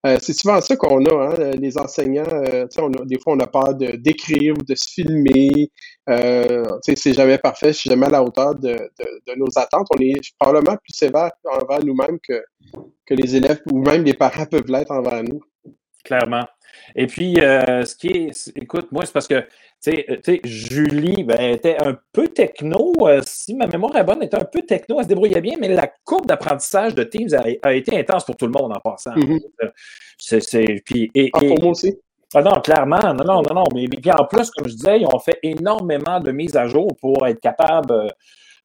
[0.04, 2.24] Euh, c'est souvent ça qu'on a, hein, les enseignants.
[2.32, 5.70] Euh, on a, des fois, on a peur de d'écrire ou de se filmer.
[6.08, 9.86] Euh, c'est jamais parfait, c'est jamais à la hauteur de, de, de, nos attentes.
[9.94, 12.42] On est probablement plus sévère envers nous-mêmes que,
[13.06, 15.40] que les élèves ou même les parents peuvent l'être envers nous.
[16.04, 16.46] Clairement.
[16.94, 19.40] Et puis, euh, ce qui est, écoute, moi, c'est parce que,
[19.82, 24.22] tu sais, euh, Julie ben, était un peu techno, euh, si ma mémoire est bonne,
[24.22, 27.28] était un peu techno, elle se débrouillait bien, mais la courbe d'apprentissage de Teams
[27.62, 29.14] a, été intense pour tout le monde en passant.
[29.14, 29.70] Mm-hmm.
[30.18, 31.96] C'est, puis, et, ah, pour moi aussi.
[32.34, 33.64] Ah non, clairement, non, non, non, non.
[33.74, 36.96] Mais, mais en plus, comme je disais, ils ont fait énormément de mises à jour
[37.00, 38.08] pour être capables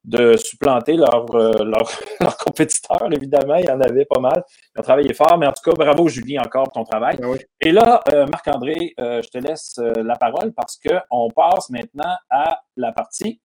[0.08, 1.92] de supplanter leurs leur,
[2.22, 3.56] leur compétiteurs, évidemment.
[3.56, 4.44] Il y en avait pas mal.
[4.76, 7.18] Ils ont travaillé fort, mais en tout cas, bravo Julie encore pour ton travail.
[7.18, 11.70] Ben Et là, euh, Marc-André, euh, je te laisse euh, la parole parce qu'on passe
[11.70, 13.42] maintenant à la partie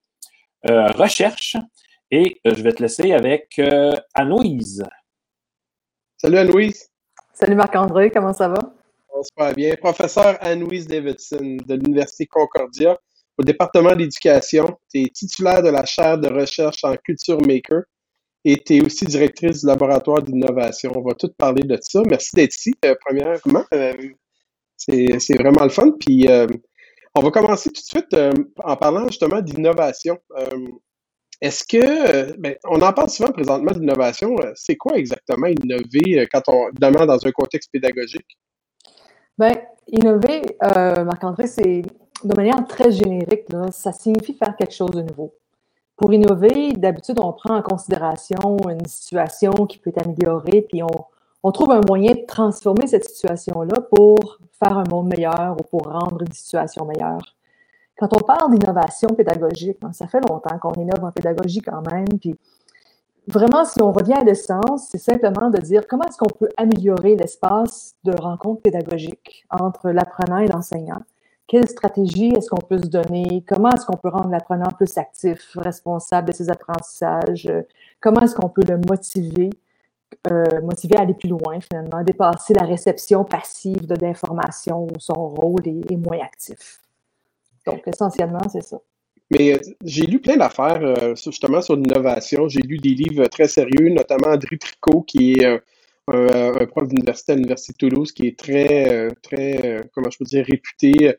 [0.64, 1.56] recherche.
[2.12, 3.60] Et je vais te laisser avec
[4.14, 4.84] Anne-Louise.
[6.16, 6.88] Salut Anne-Louise.
[7.32, 8.60] Salut Marc-André, comment ça va?
[9.22, 9.74] Ça va bien.
[9.74, 12.96] Professeur Anne-Louise Davidson de l'Université Concordia
[13.42, 14.78] au département d'éducation.
[14.92, 17.82] Tu es titulaire de la chaire de recherche en culture maker
[18.44, 20.92] et tu es aussi directrice du laboratoire d'innovation.
[20.94, 22.02] On va tout parler de ça.
[22.08, 23.64] Merci d'être ici, euh, premièrement.
[23.74, 23.92] Euh,
[24.76, 25.92] c'est vraiment le fun.
[26.00, 26.46] Puis, euh,
[27.14, 28.16] on va commencer tout de suite
[28.64, 30.18] en parlant justement d'innovation.
[31.40, 34.34] Est-ce que, ben, on en parle souvent présentement d'innovation.
[34.54, 38.38] C'est quoi exactement innover quand on, évidemment, dans un contexte pédagogique?
[39.38, 39.52] Bien,
[39.88, 40.40] innover,
[41.04, 41.82] Marc-André, c'est
[42.24, 45.32] de manière très générique, ça signifie faire quelque chose de nouveau.
[45.96, 51.52] Pour innover, d'habitude, on prend en considération une situation qui peut être améliorée, puis on,
[51.52, 56.22] trouve un moyen de transformer cette situation-là pour faire un monde meilleur ou pour rendre
[56.22, 57.36] une situation meilleure.
[57.96, 62.08] Quand on parle d'innovation pédagogique, hein, ça fait longtemps qu'on innove en pédagogie quand même,
[62.20, 62.36] puis
[63.28, 67.16] vraiment, si on revient à l'essence, c'est simplement de dire comment est-ce qu'on peut améliorer
[67.16, 71.02] l'espace de rencontre pédagogique entre l'apprenant et l'enseignant
[71.46, 73.44] quelle stratégie est-ce qu'on peut se donner?
[73.46, 77.52] Comment est-ce qu'on peut rendre l'apprenant plus actif, responsable de ses apprentissages?
[78.00, 79.50] Comment est-ce qu'on peut le motiver,
[80.30, 85.66] euh, motiver à aller plus loin finalement, dépasser la réception passive d'informations où son rôle
[85.66, 86.80] est, moins actif?
[87.66, 88.78] Donc, essentiellement, c'est ça.
[89.30, 92.48] Mais euh, j'ai lu plein d'affaires euh, justement sur l'innovation.
[92.48, 95.60] J'ai lu des livres très sérieux, notamment André Tricot, qui est
[96.08, 100.44] un, prof d'université à l'Université de Toulouse, qui est très, très, comment je peux dire,
[100.44, 101.16] réputé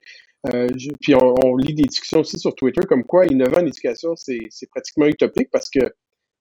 [0.52, 0.68] euh,
[1.00, 5.06] puis on, lit des discussions aussi sur Twitter comme quoi innover en éducation, c'est pratiquement
[5.06, 5.80] utopique parce que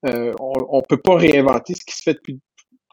[0.06, 2.40] euh, on ne peut pas réinventer ce qui se fait depuis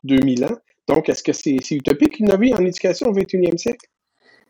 [0.03, 0.57] 2000 ans.
[0.87, 3.87] Donc, est-ce que c'est utopique innover en éducation au 21e siècle?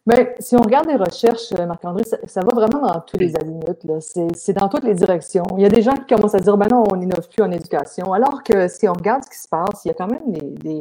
[0.10, 4.01] Bien, si on regarde les recherches, euh, Marc-André, ça, va vraiment dans tous les azimuts.
[4.34, 5.43] C'est dans toutes les directions.
[5.55, 7.51] Il y a des gens qui commencent à dire ben non, on n'innove plus en
[7.51, 8.12] éducation.
[8.12, 10.80] Alors que si on regarde ce qui se passe, il y a quand même des,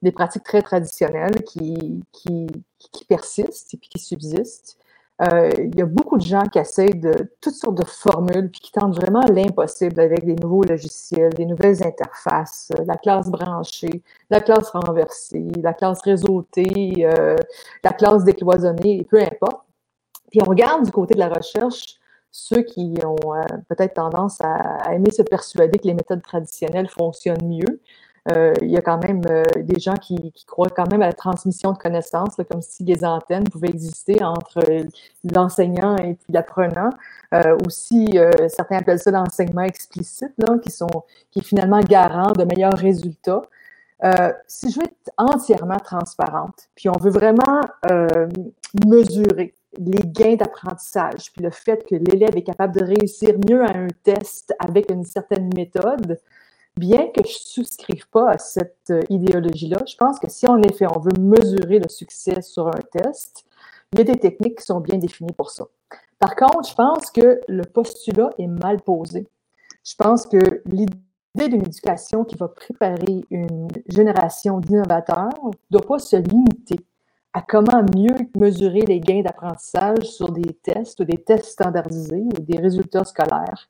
[0.00, 2.46] des, pratiques très traditionnelles qui, qui,
[2.78, 4.78] qui persistent et qui subsistent.
[5.22, 8.60] Euh, il y a beaucoup de gens qui essayent de toutes sortes de formules puis
[8.60, 14.02] qui tentent vraiment l'impossible avec des nouveaux logiciels, des nouvelles interfaces, euh, la classe branchée,
[14.30, 17.36] la classe renversée, la classe réseautée, euh,
[17.84, 19.64] la classe décloisonnée, peu importe.
[20.30, 21.98] Puis on regarde du côté de la recherche
[22.34, 23.34] ceux qui ont
[23.68, 27.80] peut-être tendance à, aimer se persuader que les méthodes traditionnelles fonctionnent mieux.
[28.30, 31.12] Euh, il y a quand même euh, des gens qui, croient quand même à la
[31.12, 34.60] transmission de connaissances, comme si les antennes pouvaient exister entre
[35.24, 36.90] l'enseignant et l'apprenant.
[37.34, 38.18] Euh, aussi,
[38.48, 40.86] certains appellent ça l'enseignement explicite, qui, sont,
[41.30, 43.42] qui est finalement garant de meilleurs résultats.
[44.46, 47.60] si je veux être entièrement transparente, puis on veut vraiment
[48.86, 53.70] mesurer les gains d'apprentissage, puis le fait que l'élève est capable de réussir mieux à
[53.70, 56.18] un test avec une certaine méthode,
[56.76, 60.60] bien que je ne souscrive pas à cette euh, idéologie-là, je pense que si en
[60.62, 63.44] effet on veut mesurer le succès sur un test,
[63.92, 65.64] il y a des techniques qui sont bien définies pour ça.
[66.18, 69.28] Par contre, je pense que le postulat est mal posé.
[69.84, 75.98] Je pense que l'idée d'une éducation qui va préparer une génération d'innovateurs ne doit pas
[75.98, 76.78] se limiter
[77.32, 82.40] à comment mieux mesurer les gains d'apprentissage sur des tests ou des tests standardisés ou
[82.40, 83.68] des résultats scolaires.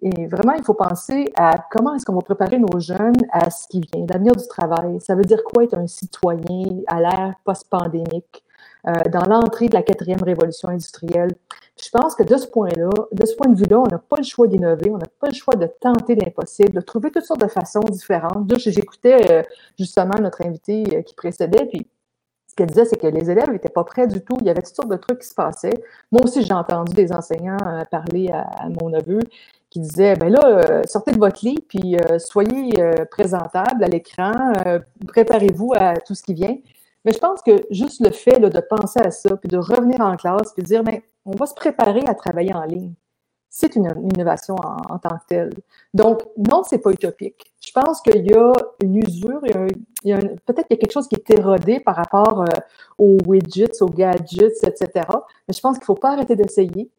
[0.00, 3.68] Et vraiment, il faut penser à comment est-ce qu'on va préparer nos jeunes à ce
[3.68, 5.00] qui vient, l'avenir du travail.
[5.00, 8.44] Ça veut dire quoi être un citoyen à l'ère post-pandémique?
[8.88, 11.30] euh, dans l'entrée de la quatrième révolution industrielle?
[11.82, 14.22] je pense que de ce point-là, de ce point de vue-là, on n'a pas le
[14.22, 17.48] choix d'innover, on n'a pas le choix de tenter l'impossible, de trouver toutes sortes de
[17.48, 18.52] façons différentes.
[18.58, 19.42] J'écoutais euh,
[19.78, 21.88] justement notre invité euh, qui précédait, puis
[22.46, 24.36] ce qu'elle disait, c'est que les élèves n'étaient pas prêts du tout.
[24.40, 25.82] Il y avait toutes sortes de trucs qui se passaient.
[26.12, 27.56] Moi aussi, j'ai entendu des enseignants
[27.90, 29.20] parler à, mon neveu
[29.72, 32.72] qui disaient, ben là, sortez de votre lit, puis soyez
[33.10, 34.52] présentable à l'écran,
[35.08, 36.56] préparez-vous à tout ce qui vient.
[37.04, 40.16] Mais je pense que juste le fait de penser à ça, puis de revenir en
[40.16, 42.92] classe, puis de dire, ben, on va se préparer à travailler en ligne.
[43.48, 45.52] C'est une, innovation en, tant que telle.
[45.92, 47.52] Donc, non, c'est pas utopique.
[47.64, 48.52] Je pense qu'il y a
[48.82, 51.96] une usure, il y a, peut-être qu'il y a quelque chose qui est érodé par
[51.96, 52.60] rapport euh,
[52.96, 55.06] aux widgets, aux gadgets, etc.
[55.46, 56.90] Mais je pense qu'il faut pas arrêter d'essayer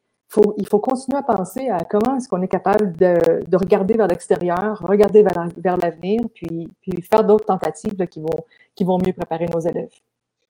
[0.58, 4.80] il faut continuer à penser à comment est-ce qu'on est capable de, regarder vers l'extérieur,
[4.82, 6.70] regarder vers, l'avenir, puis,
[7.10, 8.44] faire d'autres tentatives qui, vont,
[8.76, 9.92] qui vont mieux préparer nos élèves.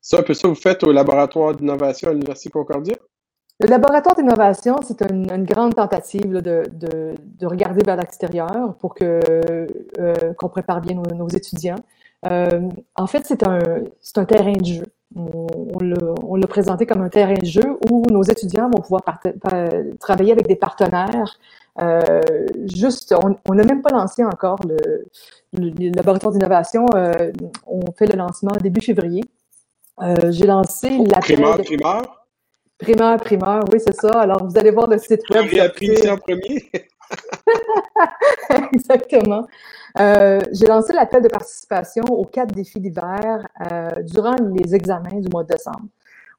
[0.02, 2.96] C'est un peu ça que vous faites au laboratoire d'innovation à l'Université Concordia?
[3.60, 9.20] Le laboratoire d'innovation, c'est une, grande tentative de, regarder vers l'extérieur pour que
[10.00, 11.76] euh, qu'on prépare bien nos, étudiants.
[12.26, 13.60] Euh, en fait, c'est un,
[14.16, 18.70] un terrain de jeu on, l'a présenté comme un terrain de jeu où nos étudiants
[18.70, 19.04] vont pouvoir
[20.00, 21.38] travailler avec des partenaires.
[21.82, 22.22] Euh,
[22.66, 23.14] juste,
[23.48, 26.86] on n'a même pas lancé encore le, laboratoire d'innovation.
[26.96, 27.32] Euh,
[27.68, 29.24] on fait le lancement début février.
[30.02, 32.28] Euh, j'ai lancé la Primeur, primeur?
[32.80, 34.12] Primeur, primeur, oui, c'est ça.
[34.22, 35.46] Alors, vous allez voir le site web.
[35.50, 36.70] J'ai appris en premier?
[38.74, 39.48] Exactement.
[40.00, 45.30] Euh, j'ai lancé l'appel de participation aux quatre défis d'hiver euh, durant les examens du
[45.32, 45.86] mois de décembre.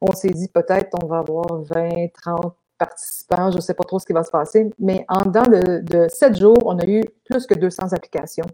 [0.00, 4.00] On s'est dit peut-être on va avoir 20, 30 participants, je ne sais pas trop
[4.00, 7.46] ce qui va se passer, mais en dedans de, sept jours, on a eu plus
[7.46, 8.46] que 200 applications.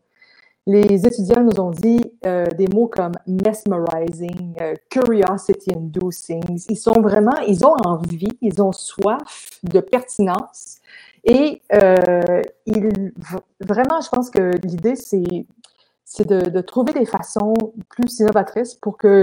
[0.67, 4.55] Les étudiants nous ont dit euh, des mots comme mesmerizing,
[4.91, 6.43] curiosity inducing.
[6.69, 10.81] Ils sont vraiment, ils ont envie, ils ont soif de pertinence
[11.25, 13.13] et euh, il,
[13.61, 15.47] vraiment, je pense que l'idée, c'est
[16.05, 17.55] c'est de, de, trouver des façons
[17.89, 19.23] plus innovatrices pour que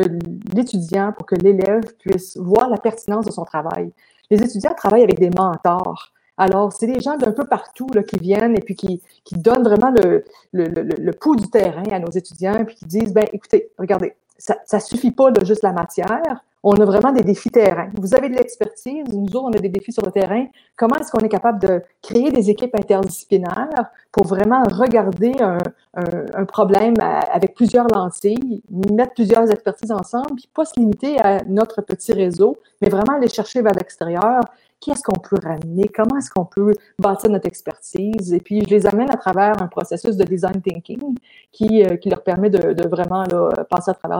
[0.53, 3.91] l'étudiant, pour que l'élève puisse voir la pertinence de son travail.
[4.29, 6.13] Les étudiants travaillent avec des mentors.
[6.37, 9.63] Alors, c'est des gens d'un peu partout là, qui viennent et puis qui, qui donnent
[9.63, 10.23] vraiment le,
[10.53, 14.13] le, le, le, pouls du terrain à nos étudiants, puis qui disent, ben écoutez, regardez,
[14.37, 17.89] ça ne suffit pas de juste la matière, on a vraiment des défis terrain.
[17.97, 20.47] Vous avez de l'expertise, nous autres, on a des défis sur le terrain.
[20.75, 26.95] Comment est-ce qu'on est capable de créer des équipes interdisciplinaires pour vraiment regarder un, problème
[26.99, 28.61] avec plusieurs lentilles,
[28.91, 33.29] mettre plusieurs expertises ensemble, puis pas se limiter à notre petit réseau, mais vraiment aller
[33.29, 34.41] chercher vers l'extérieur
[34.79, 38.33] qu'est-ce qu'on peut ramener, comment est-ce qu'on peut bâtir notre expertise.
[38.33, 41.15] Et puis, je les amène à travers un processus de design thinking
[41.51, 44.19] qui, euh, qui leur permet de, vraiment là, passer à travers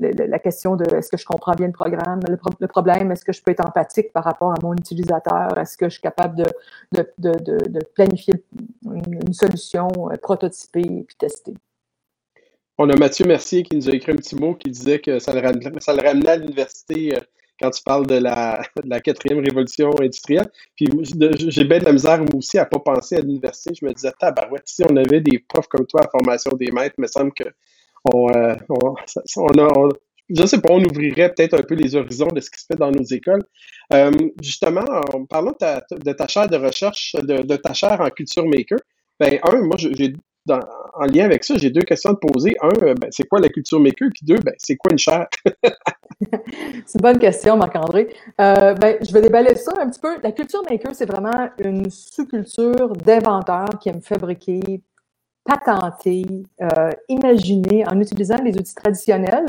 [0.00, 3.42] la question de est-ce que je comprends bien le programme, le, problème, est-ce que je
[3.42, 6.36] peux être empathique par rapport à mon utilisateur, est-ce que je suis capable
[6.92, 8.34] de, de, planifier
[8.84, 11.54] une, solution, euh, prototyper puis tester.
[12.78, 15.32] On a Mathieu Mercier qui nous a écrit un petit mot qui disait que ça
[15.34, 17.20] le ramenait, ça le ramenait à l'université euh,
[17.62, 20.50] quand tu parles de la, quatrième révolution industrielle.
[20.76, 20.88] Puis
[21.48, 23.74] j'ai bien de la misère, moi aussi, à ne pas penser à l'université.
[23.80, 26.96] Je me disais, tabarouette, si on avait des profs comme toi à formation des maîtres,
[26.98, 27.44] il me semble que
[28.12, 29.88] on, euh, a,
[30.34, 32.78] je sais pas, on ouvrirait peut-être un peu les horizons de ce qui se fait
[32.78, 33.44] dans nos écoles.
[33.92, 34.10] Euh,
[34.42, 34.84] justement,
[35.14, 38.46] en parlant de ta, de ta chaire de recherche, de, de, ta chaire en culture
[38.46, 38.78] maker,
[39.20, 40.14] ben, un, moi, j'ai
[40.48, 42.56] en lien avec ça, j'ai deux questions à te poser.
[42.60, 44.08] Un, euh, ben, c'est quoi la culture maker?
[44.12, 45.28] Puis deux, ben, c'est quoi une chaire?
[46.86, 48.14] c'est une bonne question, Marc-André.
[48.40, 50.16] Euh, ben, je vais déballer ça un petit peu.
[50.22, 54.82] La culture maker, c'est vraiment une sous-culture d'inventeurs qui aiment fabriquer,
[55.44, 56.24] patenter,
[56.60, 59.46] euh, imaginer en utilisant des outils traditionnels,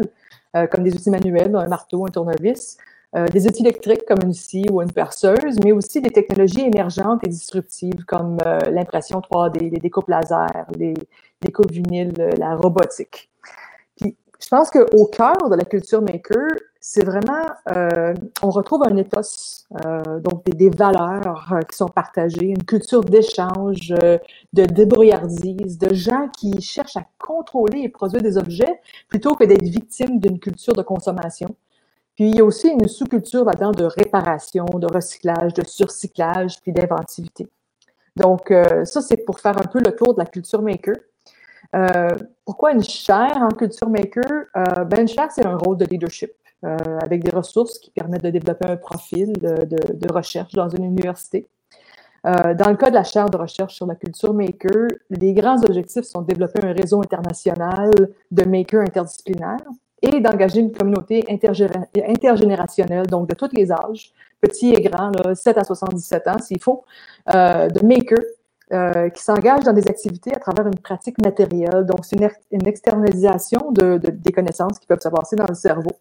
[0.70, 2.78] comme des outils manuels, un marteau, un tournevis,
[3.16, 7.24] euh, des outils électriques comme une scie ou une perceuse, mais aussi des technologies émergentes
[7.24, 10.96] et disruptives comme euh, l'impression 3D, les découpes laser, les
[11.40, 13.30] découpes vinyles, euh, la robotique.
[14.02, 16.48] Puis, je pense qu'au cœur de la culture maker,
[16.82, 17.46] c'est vraiment,
[18.42, 19.64] on retrouve un ethos,
[20.20, 26.60] donc des, des valeurs qui sont partagées, une culture d'échange, de débrouillardise, de gens qui
[26.62, 31.56] cherchent à contrôler et produire des objets plutôt que d'être victimes d'une culture de consommation.
[32.16, 36.72] Puis il y a aussi une sous-culture là-dedans de réparation, de recyclage, de surcyclage, puis
[36.72, 37.48] d'inventivité.
[38.16, 40.96] Donc, euh, ça, c'est pour faire un peu le tour de la culture maker.
[41.76, 42.10] Euh,
[42.46, 44.46] pourquoi une chaire en culture maker?
[44.56, 46.32] Euh, ben, une chaire, c'est un rôle de leadership
[47.02, 51.46] avec des ressources qui permettent de développer un profil de, de recherche dans une université.
[52.24, 56.06] dans le cas de la chaire de recherche sur la culture maker, les grands objectifs
[56.06, 57.92] sont de développer un réseau international
[58.32, 59.68] de makers interdisciplinaires
[60.04, 65.64] et d'engager une communauté intergénérationnelle, donc de tous les âges, petits et grands, 7 à
[65.64, 66.84] 77 ans s'il faut,
[67.34, 68.20] euh, de makers
[68.74, 71.86] euh, qui s'engagent dans des activités à travers une pratique matérielle.
[71.86, 72.18] Donc, c'est
[72.52, 75.92] une, externalisation de, des connaissances qui peuvent se passer dans le cerveau.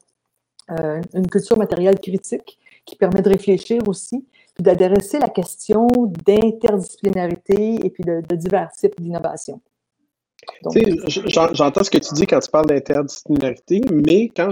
[0.70, 5.86] Euh, une culture matérielle critique qui permet de réfléchir aussi, puis d'adresser la question
[6.26, 9.60] d'interdisciplinarité et puis de, divers types d'innovation.
[10.66, 14.50] J'entends ce que tu dis quand tu parles d'interdisciplinarité, mais quand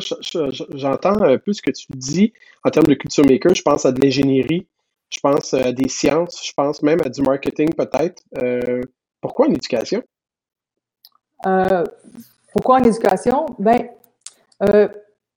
[0.74, 2.32] j'entends un peu ce que tu dis
[2.64, 4.66] en termes de culture maker, je pense à de l'ingénierie,
[5.11, 8.22] je pense à des sciences, je pense même à du marketing peut-être.
[8.43, 8.80] Euh,
[9.20, 10.03] pourquoi en éducation?
[11.47, 11.84] Euh,
[12.53, 13.47] pourquoi en éducation?
[13.59, 13.88] Ben,
[14.62, 14.88] euh,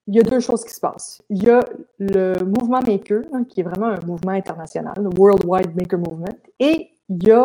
[0.06, 1.22] il y a deux choses qui se passent.
[1.30, 1.64] Il y a
[1.98, 6.90] le mouvement Maker, hein, qui est vraiment un mouvement international, le Worldwide Maker Movement, et
[7.08, 7.44] il y a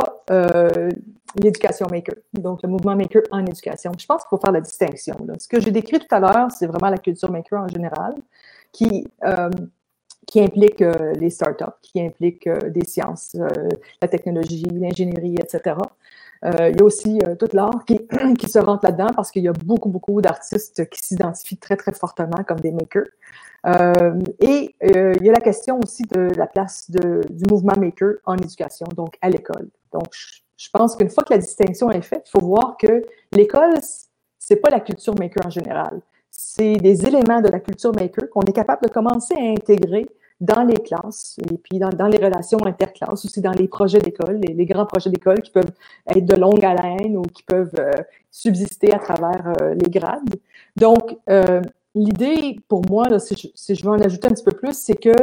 [1.36, 3.92] l'éducation Maker, donc le mouvement Maker en éducation.
[3.98, 5.16] Je pense qu'il faut faire la distinction.
[5.40, 8.16] Ce que j'ai décrit tout à l'heure, c'est vraiment la culture Maker en général,
[8.72, 9.08] qui
[10.30, 13.48] qui implique euh, les startups, qui implique euh, des sciences, euh,
[14.00, 15.76] la technologie, l'ingénierie, etc.
[16.44, 18.00] il y a aussi tout l'art qui,
[18.40, 21.92] qui, se rentre là-dedans parce qu'il y a beaucoup, beaucoup d'artistes qui s'identifient très, très
[21.92, 23.10] fortement comme des makers.
[24.40, 28.38] et il y a la question aussi de la place de, du mouvement maker en
[28.38, 29.68] éducation, donc à l'école.
[29.92, 33.04] Donc, je, je pense qu'une fois que la distinction est faite, il faut voir que
[33.32, 33.74] l'école,
[34.38, 36.02] c'est pas la culture maker en général
[36.32, 40.08] c'est des éléments de la culture maker qu'on est capable de commencer à intégrer
[40.40, 44.66] dans les classes et puis dans, les relations interclasses, aussi dans les projets d'école, les,
[44.66, 45.72] grands projets d'école qui peuvent
[46.08, 47.92] être de longue haleine ou qui peuvent euh,
[48.32, 50.36] subsister à travers euh, les grades.
[50.78, 51.62] Donc, euh,
[51.94, 55.14] l'idée pour moi, si, je, veux en ajouter un petit peu plus, c'est que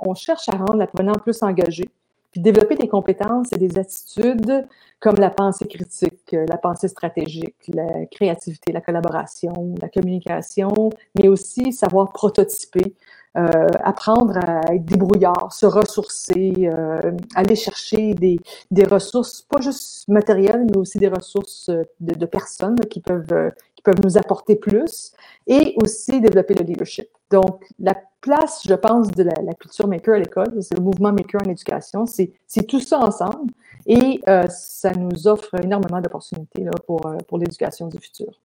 [0.00, 1.88] on cherche à rendre l'apprenant plus engagé,
[2.32, 4.66] puis développer des compétences et des attitudes
[5.00, 11.72] comme la pensée critique, la pensée stratégique, la créativité, la collaboration, la communication, mais aussi
[11.72, 12.94] savoir prototyper,
[13.36, 18.38] euh, apprendre à être se ressourcer, euh, aller chercher des,
[18.84, 24.00] ressources, pas juste matérielles, mais aussi des ressources de, de personnes qui peuvent, qui peuvent
[24.04, 25.12] nous apporter plus,
[25.46, 27.08] et aussi développer le leadership.
[27.32, 31.40] Donc, la place, je pense, de la, culture maker à l'école, c'est le mouvement maker
[31.44, 33.50] en éducation, c'est tout ça ensemble,
[33.86, 38.38] et euh, ça nous offre énormément d'opportunités pour, pour l'éducation du futur.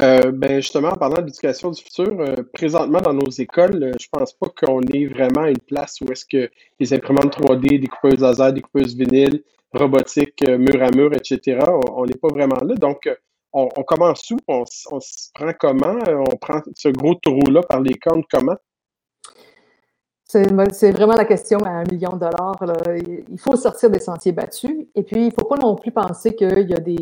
[0.00, 3.92] Euh, ben justement, en parlant de l'éducation du futur, euh, présentement dans nos écoles, euh,
[4.00, 6.50] je pense pas qu'on ait vraiment une place où est-ce que
[6.80, 11.60] les imprimantes 3D, découpeuses laser, découpeuses vinyle, robotique, mur à mur, etc.,
[11.92, 12.74] on n'est pas vraiment là.
[12.74, 13.08] Donc,
[13.54, 14.36] on, commence où?
[14.48, 15.96] On, se prend comment?
[16.06, 18.56] On prend ce gros taureau-là par les cornes comment?
[20.26, 22.56] C'est vraiment la question à un million de dollars.
[23.30, 24.86] Il faut sortir des sentiers battus.
[24.94, 26.98] Et puis, il ne faut pas non plus penser qu'il y a des,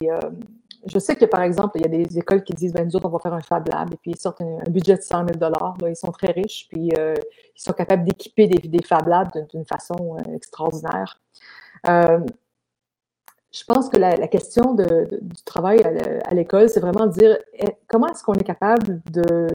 [0.87, 3.07] je sais que, par exemple, il y a des écoles qui disent, ben, nous autres,
[3.07, 5.53] on va faire un Fab Lab, et puis ils sortent un, budget de 100 000
[5.87, 7.15] Ils sont très riches, puis euh,
[7.57, 11.21] ils sont capables d'équiper des, Fab Labs d'une façon euh, extraordinaire.
[11.89, 12.21] Euh,
[13.53, 14.85] je pense que la, question du
[15.45, 15.83] travail
[16.25, 19.47] à l'école, c'est vraiment de dire eh, comment est-ce qu'on est capable de,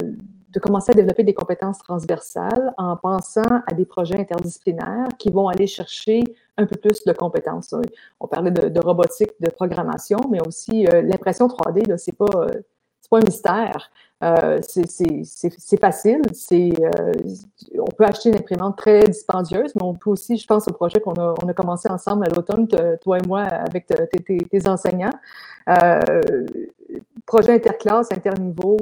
[0.57, 5.49] de commencer à développer des compétences transversales en pensant à des projets interdisciplinaires qui vont
[5.49, 6.23] aller chercher
[6.57, 7.75] un peu plus de compétences?
[8.19, 12.49] On parlait de, robotique, de programmation, mais aussi euh, l'impression 3D, c'est pas, euh,
[13.09, 13.91] pas un mystère.
[14.23, 16.21] Euh, c'est facile.
[16.51, 17.11] Euh,
[17.79, 20.99] on peut acheter une imprimante très dispendieuse, mais on peut aussi, je pense au projet
[20.99, 25.13] qu'on a, on a commencé ensemble à l'automne, toi et moi, avec tes, enseignants.
[25.69, 25.99] Euh,
[27.27, 28.77] projet interclasse, interniveau,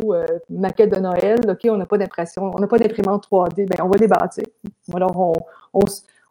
[0.49, 1.39] maquette de Noël.
[1.49, 4.45] OK, on n'a pas d'impression, on n'a pas d'imprimante 3D, ben on va les bâtir.
[4.93, 5.33] Alors, on,
[5.73, 5.81] on,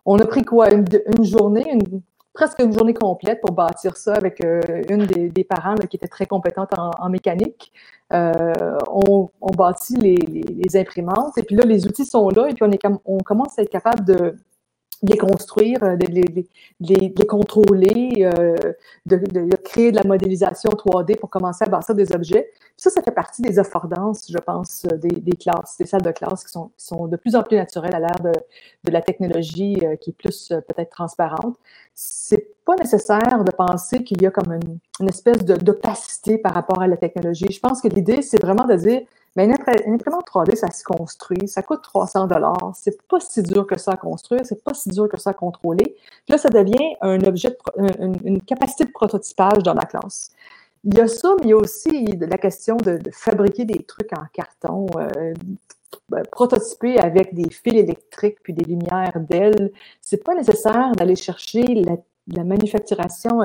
[0.07, 0.72] on a pris quoi?
[0.72, 0.86] Une,
[1.18, 2.00] une journée, une,
[2.35, 4.61] presque une journée complète pour bâtir ça avec euh,
[4.91, 7.72] une des, parents qui était très compétente en, mécanique.
[8.12, 8.53] Euh,
[8.89, 12.70] on, on, bâtit les, imprimantes et puis là, les outils sont là et puis on,
[12.70, 14.37] est, on commence à être capable de,
[15.05, 16.44] de les construire, euh, de les,
[16.80, 18.57] les contrôler, euh,
[19.07, 22.50] de, de, créer de la modélisation 3D pour commencer à bâtir des objets.
[22.76, 26.11] Ça, ça fait partie des affordances, je pense, euh, des, des classes, des salles de
[26.11, 28.32] classe qui sont, qui sont de plus en plus naturelles à l'ère de,
[28.84, 31.57] de, la technologie qui est plus peut-être transparente.
[31.94, 36.80] C'est pas nécessaire de penser qu'il y a comme une, une espèce d'opacité par rapport
[36.80, 37.50] à la technologie.
[37.50, 39.02] Je pense que l'idée, c'est vraiment de dire,
[39.37, 39.55] mais une,
[39.95, 42.72] imprimante 3D, ça se construit, ça coûte 300 dollars.
[42.74, 45.35] C'est pas si dur que ça à construire, c'est pas si dur que ça à
[45.35, 45.97] contrôler.
[46.28, 47.57] Là, ça devient un objet,
[47.99, 50.30] une, capacité de prototypage dans la classe.
[50.85, 54.12] Il y a ça, mais il y a aussi la question de, fabriquer des trucs
[54.12, 55.35] en carton, euh,
[56.09, 59.72] ben, prototyper avec des fils électriques puis des lumières d'ailes.
[60.01, 63.40] C'est pas nécessaire d'aller chercher la, manufacturation,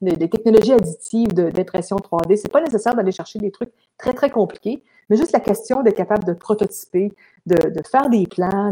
[0.00, 2.36] les, technologies additives d'impression 3D.
[2.36, 5.96] C'est pas nécessaire d'aller chercher des trucs très, très compliqués, mais juste la question d'être
[5.96, 7.12] capable de prototyper,
[7.46, 7.56] de,
[7.90, 8.70] faire des plans,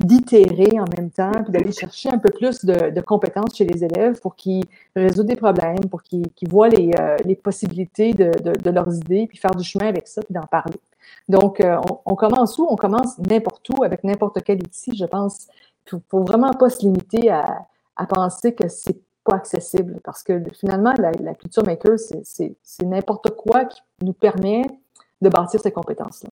[0.00, 4.20] d'itérer en même temps, puis d'aller chercher un peu plus de, compétences chez les élèves
[4.20, 4.64] pour qu'ils
[4.96, 9.64] résolvent des problèmes, pour qu'ils voient les, euh, possibilités de, leurs idées, puis faire du
[9.64, 10.76] chemin avec ça, puis d'en parler.
[11.28, 12.66] Donc, euh, on, commence où?
[12.68, 15.48] On commence n'importe où, avec n'importe quel outil, je pense.
[15.92, 17.66] Il faut vraiment pas se limiter à,
[17.96, 23.64] à penser que c'est pas accessible parce que finalement, la, culture maker, c'est n'importe quoi
[23.64, 24.62] qui nous permet
[25.20, 26.30] de bâtir ces compétences-là.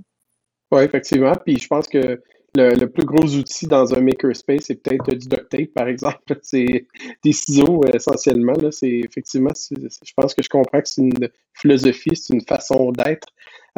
[0.70, 1.32] Oui, effectivement.
[1.44, 2.22] Puis je pense que
[2.54, 6.38] le, plus gros outil dans un makerspace, c'est peut-être du duct tape, par exemple.
[6.42, 6.86] C'est
[7.24, 8.54] des ciseaux essentiellement.
[8.70, 13.28] C'est effectivement, je pense que je comprends que c'est une philosophie, c'est une façon d'être.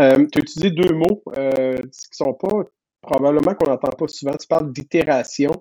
[0.00, 2.64] Euh, tu as utilisé deux mots euh, qui sont pas
[3.00, 4.36] probablement qu'on n'entend pas souvent.
[4.36, 5.52] Tu parles d'itération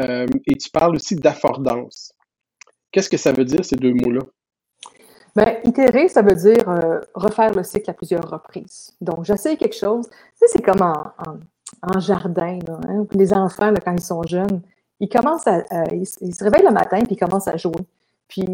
[0.00, 2.12] euh, et tu parles aussi d'affordance.
[2.92, 4.22] Qu'est-ce que ça veut dire, ces deux mots-là?
[5.36, 8.96] Bien, itérer, ça veut dire euh, refaire le cycle à plusieurs reprises.
[9.00, 10.08] Donc, j'essaie quelque chose.
[10.08, 12.58] Tu sais, c'est comme en, jardin.
[12.68, 14.60] Hein, les enfants, quand ils sont jeunes,
[14.98, 17.86] ils commencent à, ils, se réveillent le matin puis ils commencent à jouer.
[18.26, 18.44] Puis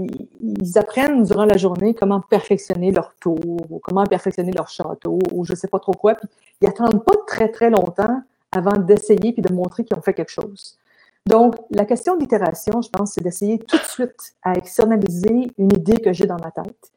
[0.40, 3.38] ils apprennent durant la journée comment perfectionner leur tour,
[3.70, 6.14] ou comment perfectionner leur château, ou je ne sais pas trop quoi.
[6.14, 6.28] Puis
[6.61, 8.22] ils n'attendent pas très, très longtemps
[8.53, 10.78] avant d'essayer puis de montrer qu'ils ont fait quelque chose.
[11.27, 15.99] Donc, la question d'itération, je pense, c'est d'essayer tout de suite à externaliser une idée
[15.99, 16.93] que j'ai dans ma tête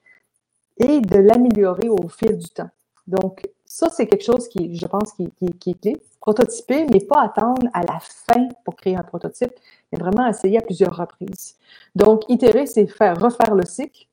[0.78, 2.70] et de l'améliorer au fil du temps.
[3.08, 6.02] Donc, ça, c'est quelque chose qui, je pense, qui, est clé.
[6.22, 9.52] Prototyper, mais pas attendre à la fin pour créer un prototype,
[9.92, 11.56] mais vraiment essayer à plusieurs reprises.
[11.96, 14.06] Donc, itérer, c'est faire refaire le cycle.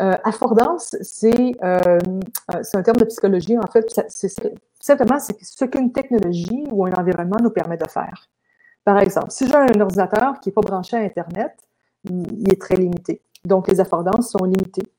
[0.00, 1.98] Euh, affordance, c'est euh,
[2.48, 3.56] un terme de psychologie.
[3.56, 4.32] En fait, c'est
[4.80, 8.28] simplement ce qu'une technologie ou un environnement nous permet de faire.
[8.84, 11.52] Par exemple, si j'ai un ordinateur qui n'est pas branché à Internet,
[12.04, 13.22] il est très limité.
[13.44, 14.90] Donc, les affordances sont limitées.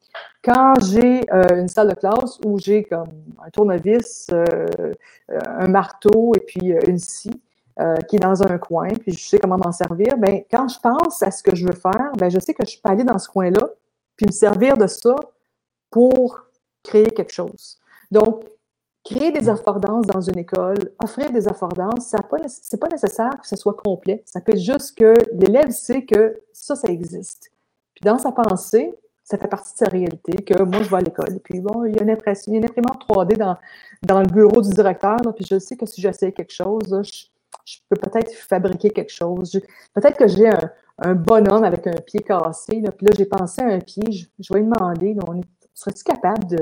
[0.44, 3.10] Quand j'ai euh, une salle de classe où j'ai comme
[3.44, 4.46] un tournevis, euh,
[4.80, 4.92] euh,
[5.30, 7.42] un marteau et puis une scie
[8.08, 11.22] qui est dans un coin, puis je sais comment m'en servir, bien, quand je pense
[11.22, 13.28] à ce que je veux faire, bien, je sais que je peux aller dans ce
[13.28, 13.68] coin-là,
[14.16, 15.14] puis me servir de ça
[15.90, 16.40] pour
[16.82, 17.78] créer quelque chose.
[18.10, 18.46] Donc,
[19.06, 23.56] Créer des affordances dans une école, offrir des affordances, ce n'est pas nécessaire que ce
[23.56, 24.24] soit complet.
[24.26, 27.52] Ça peut être juste que l'élève sait que ça, ça existe.
[27.94, 31.02] Puis dans sa pensée, ça fait partie de sa réalité, que moi, je vais à
[31.02, 31.40] l'école.
[31.44, 35.18] Puis bon, il y a une, impression, une imprimante 3D dans, le bureau du directeur.
[35.36, 37.02] puis je sais que si j'essaie quelque chose,
[37.66, 39.60] je, peux peut-être fabriquer quelque chose.
[39.94, 40.48] Peut-être que j'ai
[41.00, 42.80] un, bonhomme avec un pied cassé.
[42.82, 44.04] Là, puis là, j'ai pensé à un pied.
[44.12, 45.16] Je, vais lui demander,
[45.76, 46.58] Serais-tu capable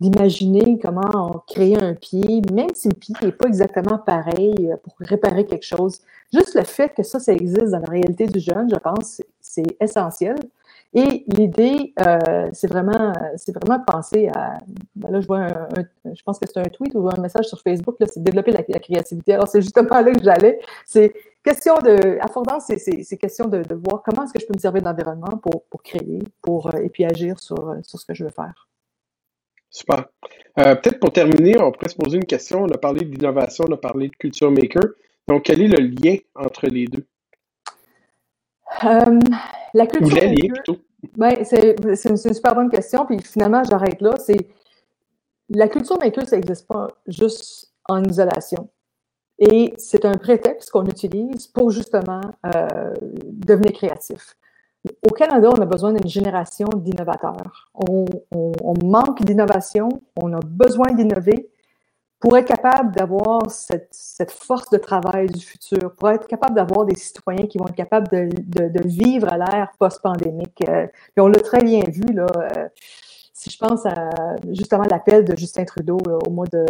[0.00, 4.94] d'imaginer comment créer un pied, même si le pied n'est pas exactement pareil, euh, pour
[4.98, 6.00] réparer quelque chose?
[6.34, 9.22] Juste le fait que ça, ça existe dans la réalité du jeune, je pense,
[9.58, 10.36] c'est essentiel.
[10.94, 14.58] Et l'idée, euh, c'est vraiment, c'est vraiment de penser à.
[14.96, 15.68] Ben là, je vois un,
[16.14, 19.34] je pense que c'est un tweet ou un message sur Facebook, c'est développer la, créativité.
[19.34, 20.58] Alors, c'est justement là que j'allais.
[20.86, 21.12] C'est
[21.44, 22.18] question de.
[22.22, 25.64] Affordance, c'est question de, de, voir comment est-ce que je peux me servir d'environnement pour,
[25.64, 28.68] pour créer, pour, euh, et puis agir sur, sur ce que je veux faire.
[29.70, 30.06] Super.
[30.58, 32.62] Euh, peut-être pour terminer, on pourrait se poser une question.
[32.62, 34.84] On a parlé d'innovation, on a parlé de culture maker.
[35.28, 37.04] Donc, quel est le lien entre les deux?
[38.84, 39.18] Euh,
[39.74, 40.76] la culture maker,
[41.16, 43.06] ben, c'est une, super bonne question.
[43.06, 44.14] Puis finalement, j'arrête là.
[44.18, 44.48] C'est
[45.50, 48.68] la culture maker, ça n'existe pas juste en isolation.
[49.38, 52.92] Et c'est un prétexte qu'on utilise pour justement euh,
[53.24, 54.36] devenir créatif.
[55.08, 57.70] Au Canada, on a besoin d'une génération d'innovateurs.
[57.74, 61.50] On, on, manque d'innovation, on a besoin d'innover
[62.20, 66.84] pour être capable d'avoir cette, cette, force de travail du futur, pour être capable d'avoir
[66.84, 70.64] des citoyens qui vont être capables de, de, de vivre à l'ère post-pandémique.
[70.68, 72.26] Euh, puis on l'a très bien vu, là.
[72.36, 72.68] Euh,
[73.38, 74.10] si je pense à
[74.48, 76.66] justement l'appel de Justin Trudeau au mois de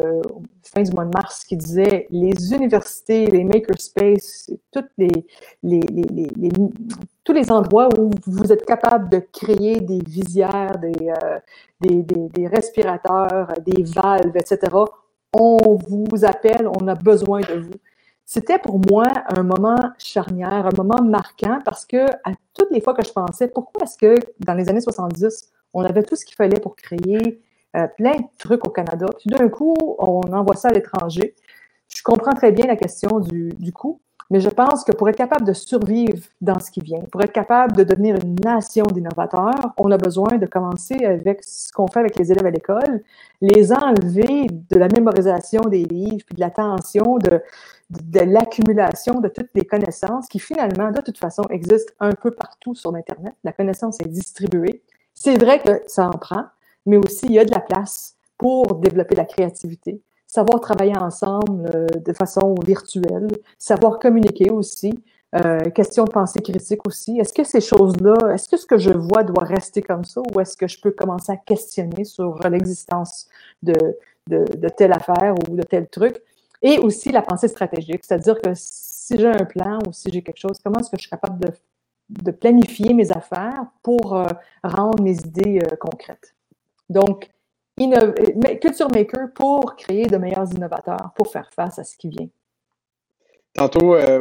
[0.63, 5.27] fin du mois de mars qui disait les universités, les makerspaces, toutes les,
[5.63, 6.51] les, les, les,
[7.25, 11.39] tous les endroits où vous êtes capable de créer des visières, des, euh,
[11.81, 14.59] des, des, des, respirateurs, des valves, etc.
[15.33, 17.75] On vous appelle, on a besoin de vous.
[18.25, 19.05] C'était pour moi
[19.35, 23.49] un moment charnière, un moment marquant parce que à toutes les fois que je pensais,
[23.49, 27.41] pourquoi est-ce que dans les années 70, on avait tout ce qu'il fallait pour créer
[27.77, 29.07] euh, plein de trucs au Canada.
[29.19, 31.35] Puis d'un coup, on envoie ça à l'étranger.
[31.95, 34.01] Je comprends très bien la question du, du coût,
[34.31, 37.33] mais je pense que pour être capable de survivre dans ce qui vient, pour être
[37.33, 42.01] capable de devenir une nation d'innovateurs, on a besoin de commencer avec ce qu'on fait
[42.01, 43.03] avec les élèves à l'école,
[43.41, 47.41] les enlever de la mémorisation des livres, puis de l'attention, de,
[48.21, 52.95] l'accumulation de toutes les connaissances qui finalement, de toute façon, existent un peu partout sur
[52.95, 53.33] Internet.
[53.45, 54.83] La connaissance est distribuée
[55.15, 56.45] C'est vrai que ça en prend,
[56.85, 61.69] mais aussi il y a de la place pour développer la créativité, savoir travailler ensemble
[61.75, 64.93] euh, de façon virtuelle, savoir communiquer aussi,
[65.35, 67.19] euh, question de pensée critique aussi.
[67.19, 70.41] Est-ce que ces choses-là, est-ce que ce que je vois doit rester comme ça ou
[70.41, 73.27] est-ce que je peux commencer à questionner sur l'existence
[73.63, 73.75] de,
[74.27, 76.23] de, de, telle affaire ou de tel truc?
[76.63, 80.39] Et aussi la pensée stratégique, c'est-à-dire que si j'ai un plan ou si j'ai quelque
[80.39, 81.53] chose, comment est-ce que je suis capable de,
[82.11, 84.27] de planifier mes affaires pour euh,
[84.63, 86.35] rendre mes idées euh, concrètes?
[86.91, 87.31] Donc,
[88.61, 92.29] Culture Maker pour créer de meilleurs innovateurs, pour faire face à ce qui vient.
[93.55, 94.21] Tantôt, euh,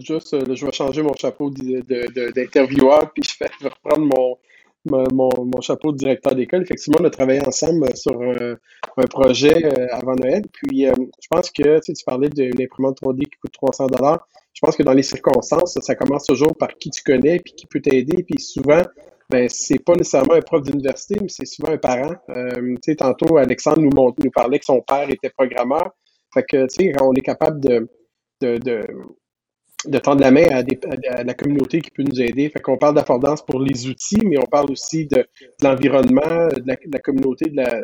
[0.00, 4.38] juste, euh, je vais changer mon chapeau d'intervieweur, puis je vais reprendre
[4.84, 6.62] mon, mon, chapeau de directeur d'école.
[6.62, 8.56] Effectivement, on a travaillé ensemble sur un,
[9.08, 10.42] projet euh, avant Noël.
[10.52, 13.86] Puis, je pense que tu, tu parlais de l'imprimante 3D qui coûte 300
[14.52, 17.66] Je pense que dans les circonstances, ça commence toujours par qui tu connais, puis qui
[17.66, 18.24] peut t'aider.
[18.24, 18.82] Puis souvent,
[19.32, 22.14] ben, c'est pas nécessairement un prof d'université, mais c'est souvent un parent.
[22.84, 25.90] sais, tantôt, Alexandre nous, parlait que son père était programmeur.
[26.32, 27.88] Fait que, tu sais, on est capable de
[28.42, 28.84] de,
[29.86, 32.48] de, tendre la main à, la communauté qui peut nous aider.
[32.50, 35.26] Fait qu'on parle d'affordance pour les outils, mais on parle aussi de,
[35.62, 37.80] l'environnement, de, la, communauté, de la.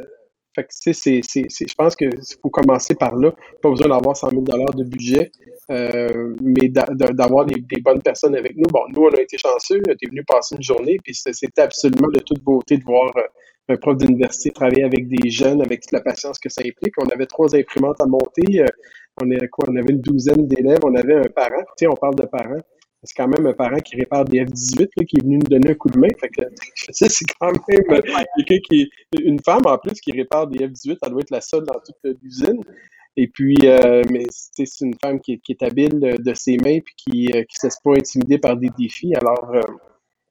[0.59, 2.11] Fait que, c'est, c'est, je pense qu'il
[2.43, 3.33] faut commencer par là.
[3.63, 5.31] Pas besoin d'avoir 100 000 de budget,
[5.71, 8.67] euh, mais d'avoir des, bonnes personnes avec nous.
[8.69, 9.81] Bon, nous, on a été chanceux.
[9.83, 13.23] Tu es venu passer une journée, puis c'était absolument de toute beauté de voir euh,
[13.69, 16.95] un prof d'université travailler avec des jeunes, avec toute la patience que ça implique.
[16.99, 18.61] On avait trois imprimantes à monter.
[18.61, 18.67] Euh,
[19.23, 21.63] on, est, quoi, on avait une douzaine d'élèves, on avait un parent.
[21.77, 22.63] Tu sais, on parle de parents.
[23.03, 25.75] C'est quand même un parent qui répare des F-18 qui est venu nous donner un
[25.75, 26.09] coup de main.
[26.21, 26.43] Fait que,
[26.91, 28.03] c'est quand même
[28.37, 28.91] quelqu'un qui
[29.23, 30.99] une femme en plus qui répare des F-18.
[31.03, 32.61] Elle doit être la seule dans toute l'usine.
[33.21, 37.27] Et puis, euh, mais c'est une femme qui, est habile de ses mains puis qui
[37.27, 39.13] ne euh, se laisse pas intimider par des défis.
[39.17, 39.61] Alors, euh,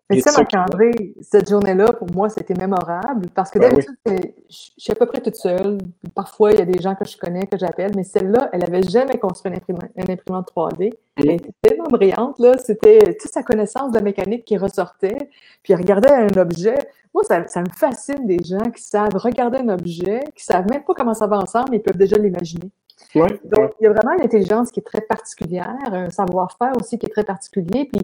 [0.09, 4.91] mais ça, Marc-André, cette journée-là, pour moi, c'était mémorable parce que ben d'habitude, je suis
[4.91, 5.79] à peu près toute seule.
[6.15, 8.83] Parfois, il y a des gens que je connais, que j'appelle, mais celle-là, elle n'avait
[8.83, 10.93] jamais construit une imprimante, 3D.
[11.17, 12.57] Elle était tellement brillante, là.
[12.57, 15.29] C'était toute sa connaissance de la mécanique qui ressortait.
[15.61, 16.77] Puis elle regardait un objet.
[17.13, 20.83] Moi, ça, ça, me fascine des gens qui savent regarder un objet, qui savent même
[20.83, 22.71] pas comment ça va ensemble, mais ils peuvent déjà l'imaginer.
[23.15, 27.05] Donc, il y a vraiment une intelligence qui est très particulière, un savoir-faire aussi qui
[27.05, 27.89] est très particulier.
[27.91, 28.01] Puis,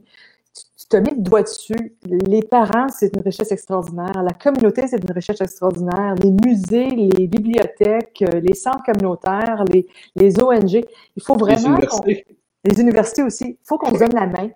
[0.83, 1.95] tu te mets le doigt dessus.
[2.05, 4.21] Les parents, c'est une richesse extraordinaire.
[4.23, 6.15] La communauté, c'est une richesse extraordinaire.
[6.21, 10.83] Les musées, les bibliothèques, euh, les centres communautaires, les, les ONG.
[11.15, 11.77] Il faut vraiment.
[11.77, 12.25] Les universités.
[12.65, 13.57] Les universités aussi.
[13.61, 14.49] Il faut qu'on se donne la main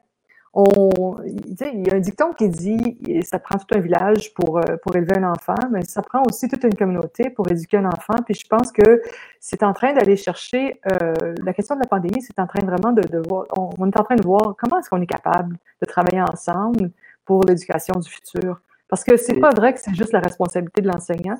[0.60, 4.78] on, il y a un dicton qui dit ça prend tout un village pour, euh,
[4.82, 8.16] pour élever un enfant, mais ça prend aussi toute une communauté pour éduquer un enfant.
[8.26, 9.04] Puis je pense que
[9.40, 11.14] c'est en train d'aller chercher euh,
[11.46, 14.04] la question de la pandémie, c'est en train vraiment de, de voir, on, est en
[14.04, 16.90] train de voir comment est-ce qu'on est capable de travailler ensemble
[17.24, 18.60] pour l'éducation du futur.
[18.88, 21.38] Parce que c'est pas vrai que c'est juste la responsabilité de l'enseignant.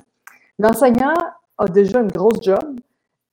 [0.60, 1.16] L'enseignant
[1.56, 2.78] a déjà une grosse job,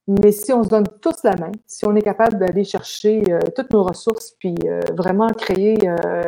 [0.08, 3.39] mais si on se donne tous la main, si on est capable d'aller chercher euh,
[3.56, 6.24] toutes nos ressources, puis euh, vraiment créer euh,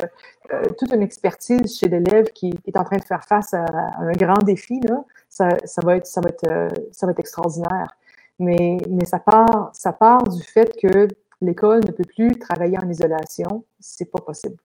[0.76, 3.64] toute une expertise chez l'élève qui, est en train de faire face à,
[4.00, 5.48] un grand défi, là, ça,
[5.84, 7.96] va être, ça, va être, ça va être extraordinaire.
[8.40, 11.06] Mais, mais ça, part, ça part du fait que
[11.40, 13.64] l'école ne peut plus travailler en isolation.
[13.78, 14.56] C'est pas possible.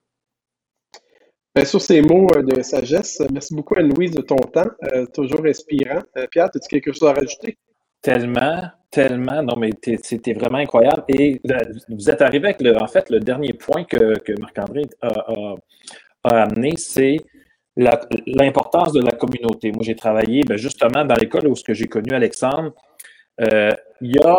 [1.55, 4.69] Bien, sur ces mots de sagesse, merci beaucoup Anne-Louise de ton temps,
[5.13, 6.01] toujours inspirant.
[6.31, 7.57] Pierre, as-tu quelque chose à rajouter?
[8.03, 9.41] Tellement, tellement.
[9.41, 9.69] Non, mais
[10.03, 11.05] c'était vraiment incroyable.
[11.07, 11.41] Et
[11.87, 15.55] vous êtes arrivé avec, le, en fait, le dernier point que, Marc-André a,
[16.25, 17.15] amené, c'est
[17.77, 19.71] l'importance de la communauté.
[19.71, 22.73] Moi, j'ai travaillé ben, justement dans l'école où j'ai connu Alexandre.
[23.39, 24.37] Euh, il y a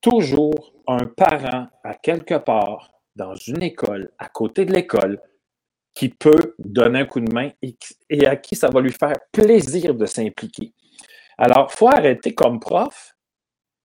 [0.00, 5.20] toujours un parent à quelque part dans une école, à côté de l'école,
[5.92, 7.50] qui peut donner un coup de main
[8.10, 10.72] et à qui ça va lui faire plaisir de s'impliquer.
[11.38, 13.14] Alors, il faut arrêter comme prof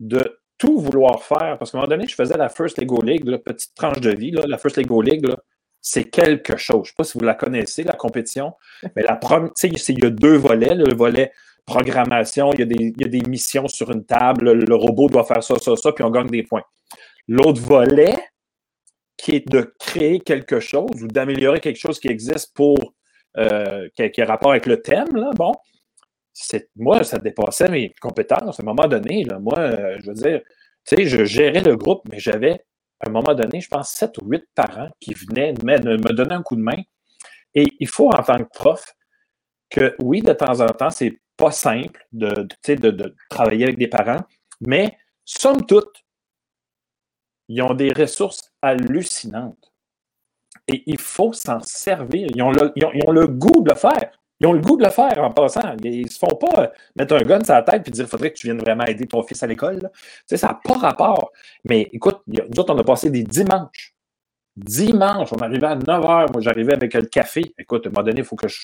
[0.01, 1.57] de tout vouloir faire.
[1.59, 4.11] Parce qu'à un moment donné, je faisais la First Lego League, la petite tranche de
[4.11, 4.31] vie.
[4.31, 5.27] la First Lego League,
[5.81, 6.75] c'est quelque chose.
[6.75, 8.55] Je ne sais pas si vous la connaissez, la compétition.
[8.97, 9.19] Mais la
[9.63, 10.75] il y a deux volets.
[10.75, 11.33] Le volet
[11.65, 14.53] programmation, il y, a des, missions sur une table.
[14.53, 16.63] Le robot doit faire ça, ça, ça, puis on gagne des points.
[17.29, 18.17] L'autre volet,
[19.19, 22.95] qui est de créer quelque chose ou d'améliorer quelque chose qui existe pour
[23.37, 25.53] euh, qui, a, qui, a, rapport avec le thème, là, bon,
[26.77, 28.61] moi, ça dépassait mes compétences.
[28.61, 30.41] À un moment donné, moi, euh, je veux dire,
[30.91, 32.65] je gérais le groupe, mais j'avais,
[33.01, 36.43] à un moment donné, je pense, sept ou huit parents qui venaient me, donner un
[36.43, 36.83] coup de main.
[37.55, 38.85] Et il faut, en tant que prof,
[39.71, 43.89] que oui, de temps en temps, c'est pas simple de, de, de, travailler avec des
[43.89, 44.21] parents,
[44.61, 46.05] mais somme toute,
[47.49, 49.73] ils ont des ressources hallucinantes.
[50.67, 52.29] Et il faut s'en servir.
[52.35, 54.19] Ils ont le goût de le faire.
[54.41, 55.75] Ils ont le goût de le faire en passant.
[55.83, 56.67] Ils ne se font pas euh,
[56.97, 59.23] mettre un gun sur la tête et dire faudrait que tu viennes vraiment aider ton
[59.23, 59.81] fils à l'école.
[59.81, 59.91] Tu
[60.27, 61.33] sais, ça n'a pas rapport.
[61.65, 63.95] Mais écoute, nous autres, on a passé des dimanches.
[64.57, 66.33] Dimanche, on arrivait à 9 h.
[66.33, 67.53] Moi, j'arrivais avec le café.
[67.59, 68.59] Écoute, à un moment donné, il faut que je.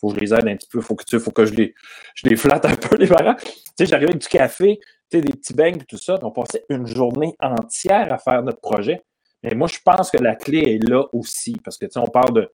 [0.00, 1.54] Faut que je les aide un petit peu, il faut que, tu faut que je,
[1.54, 1.76] les,
[2.16, 3.36] je les flatte un peu, les parents.
[3.36, 6.18] Tu sais, j'arrivais avec du café, tu sais, des petits beignes, tout ça.
[6.22, 9.00] On passait une journée entière à faire notre projet.
[9.44, 11.56] Mais moi, je pense que la clé est là aussi.
[11.64, 12.50] Parce que, tu sais, on parle de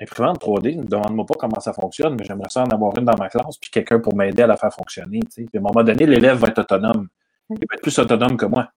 [0.00, 3.16] imprimante 3D, ne demande-moi pas comment ça fonctionne, mais j'aimerais ça en avoir une dans
[3.16, 5.20] ma classe, puis quelqu'un pour m'aider à la faire fonctionner.
[5.34, 7.08] Puis à un moment donné, l'élève va être autonome.
[7.50, 8.68] Il va être plus autonome que moi.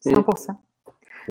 [0.00, 0.24] 100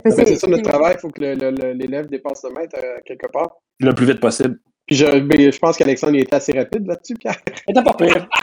[0.05, 3.57] Mais c'est ça notre travail, il faut que l'élève dépasse le maître euh, quelque part.
[3.79, 4.59] Le plus vite possible.
[4.85, 7.37] Puis je, je pense qu'Alexandre était assez rapide là-dessus, Pierre.
[7.67, 8.27] Il était pas pire.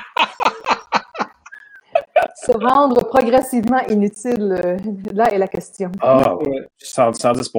[2.34, 4.76] Se rendre progressivement inutile, euh,
[5.12, 5.90] là est la question.
[6.00, 6.66] Ah, ouais.
[6.78, 7.50] 110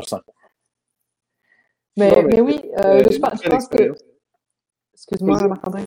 [1.97, 3.93] mais, mais, oui, euh, je, pense, que.
[4.93, 5.85] Excuse-moi, Marc-André.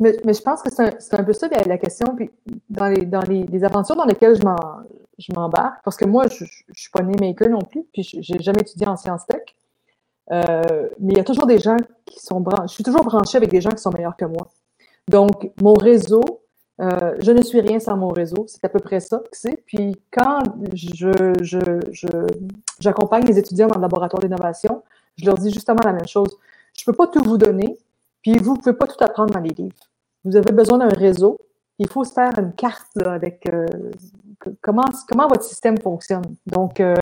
[0.00, 2.14] Mais, mais, je pense que c'est un, un, peu ça la question.
[2.16, 2.30] Puis
[2.70, 6.74] dans les, dans les, les aventures dans lesquelles je m'embarque, parce que moi, je ne
[6.74, 9.42] suis pas né maker non plus, puis je n'ai jamais étudié en sciences tech.
[10.30, 11.76] Euh, mais il y a toujours des gens
[12.06, 12.68] qui sont branchés.
[12.68, 14.48] Je suis toujours branché avec des gens qui sont meilleurs que moi.
[15.08, 16.22] Donc, mon réseau,
[16.80, 18.44] euh, je ne suis rien sans mon réseau.
[18.46, 19.62] C'est à peu près ça que c'est.
[19.66, 20.42] Puis, quand
[22.78, 24.82] j'accompagne je, je, les étudiants dans le laboratoire d'innovation,
[25.16, 26.36] je leur dis justement la même chose.
[26.76, 27.76] Je ne peux pas tout vous donner,
[28.22, 29.90] puis vous ne pouvez pas tout apprendre dans les livres.
[30.24, 31.38] Vous avez besoin d'un réseau.
[31.78, 33.66] Il faut se faire une carte avec euh,
[34.60, 36.36] comment, comment votre système fonctionne.
[36.46, 36.94] Donc, euh,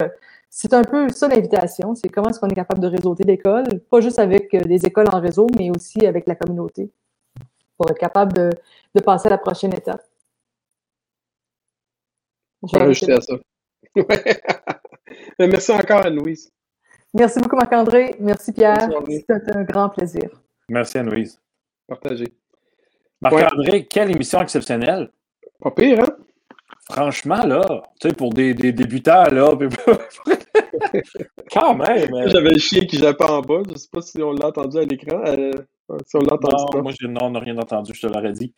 [0.49, 4.01] c'est un peu ça l'invitation, c'est comment est-ce qu'on est capable de réseauter l'école, pas
[4.01, 6.91] juste avec euh, les écoles en réseau, mais aussi avec la communauté,
[7.77, 8.51] pour être capable de,
[8.95, 10.03] de passer à la prochaine étape.
[12.67, 13.35] Je vais rajouter à ça.
[15.39, 16.51] Merci encore, Anne-Louise.
[17.13, 18.15] Merci beaucoup, Marc-André.
[18.21, 18.89] Merci, Pierre.
[19.09, 20.31] C'était un grand plaisir.
[20.69, 21.41] Merci, Anne-Louise.
[21.89, 22.33] Partagé.
[23.21, 25.11] Marc-André, quelle émission exceptionnelle.
[25.61, 26.17] Pas pire, hein?
[26.91, 29.51] Franchement, là, tu sais, pour des, des débutants, là,
[31.53, 32.15] quand même.
[32.15, 32.29] Euh.
[32.29, 33.63] J'avais le chien qui jappait en bas.
[33.67, 35.23] Je ne sais pas si on l'a entendu à l'écran.
[35.27, 35.53] Euh,
[36.07, 36.55] si on l'a entendu.
[36.75, 38.53] Non, moi, non, on n'a rien entendu, je te l'aurais dit.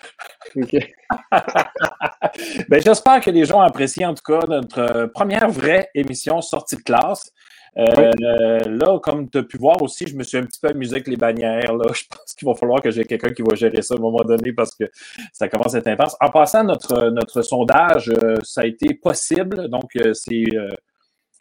[0.56, 0.72] OK.
[2.68, 6.76] ben, J'espère que les gens ont apprécié, en tout cas, notre première vraie émission sortie
[6.76, 7.32] de classe.
[7.78, 10.96] Euh, là, comme tu as pu voir aussi, je me suis un petit peu amusé
[10.96, 11.74] avec les bannières.
[11.74, 11.86] Là.
[11.94, 14.22] Je pense qu'il va falloir que j'ai quelqu'un qui va gérer ça à un moment
[14.24, 14.84] donné parce que
[15.32, 16.16] ça commence à être intense.
[16.20, 19.68] En passant, notre, notre sondage, euh, ça a été possible.
[19.68, 20.44] Donc, euh, c'est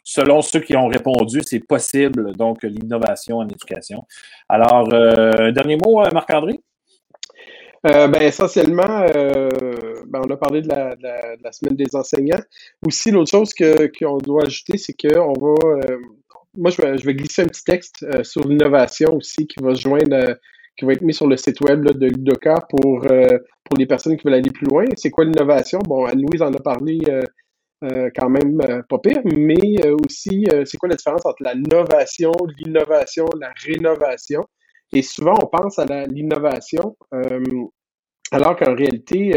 [0.04, 2.34] selon ceux qui ont répondu, c'est possible.
[2.34, 4.04] Donc, l'innovation en éducation.
[4.48, 6.60] Alors, un dernier mot, Marc-André?
[7.84, 12.42] ben, essentiellement, ben, on a parlé de la, de, la, semaine des enseignants.
[12.86, 15.54] Aussi, l'autre chose qu'on doit ajouter, c'est qu'on va
[16.54, 20.14] moi, je vais, glisser un petit texte euh, sur l'innovation aussi qui va se joindre,
[20.14, 20.34] euh,
[20.76, 24.16] qui va être mis sur le site web de l'UDOCA pour, euh, pour les personnes
[24.16, 24.84] qui veulent aller plus loin.
[24.96, 25.78] C'est quoi l'innovation?
[25.80, 26.98] Bon, Anne-Louise en a parlé
[28.16, 33.52] quand même pas pire, mais aussi, c'est quoi la différence entre la novation, l'innovation, la
[33.66, 34.44] rénovation?
[34.94, 36.96] Et souvent, on pense à l'innovation,
[38.30, 39.32] alors qu'en réalité,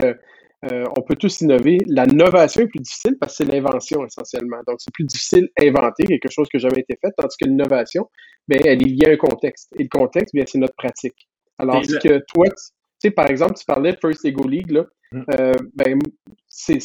[0.63, 1.77] euh, on peut tous innover.
[1.87, 4.57] La novation est plus difficile parce que c'est l'invention essentiellement.
[4.67, 8.09] Donc, c'est plus difficile d'inventer quelque chose qui n'a jamais été fait, tandis que l'innovation,
[8.47, 9.69] ben, elle est liée à un contexte.
[9.77, 11.27] Et le contexte, bien, c'est notre pratique.
[11.57, 12.55] Alors, ce que toi, tu
[12.99, 15.23] sais, par exemple, tu parlais de First Ego League, là, mm.
[15.39, 15.99] euh, ben,
[16.47, 16.79] c'est,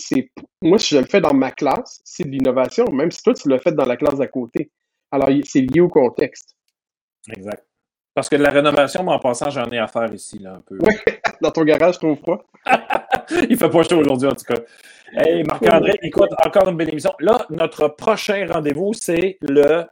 [0.62, 3.48] moi, si je le fais dans ma classe, c'est de l'innovation, même si toi, tu
[3.48, 4.70] l'as fait dans la classe d'à côté.
[5.10, 6.56] Alors, c'est lié au contexte.
[7.34, 7.64] Exact.
[8.14, 10.78] Parce que de la rénovation, en passant, j'en ai à faire ici, là, un peu.
[10.80, 10.94] Oui,
[11.40, 12.44] dans ton garage, trop froid.
[13.48, 14.60] Il fait pas chaud aujourd'hui, en tout cas.
[15.12, 17.12] Hey, Marc-André, écoute, encore une belle émission.
[17.18, 19.84] Là, notre prochain rendez-vous, c'est le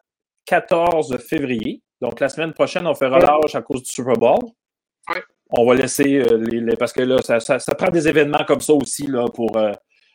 [0.47, 1.83] 14 février.
[2.01, 4.39] Donc, la semaine prochaine, on fait relâche à cause du Super Bowl.
[5.51, 9.07] On va laisser euh, les, Parce que là, ça, prend des événements comme ça aussi,
[9.07, 9.57] là, pour.
[9.57, 9.73] Euh,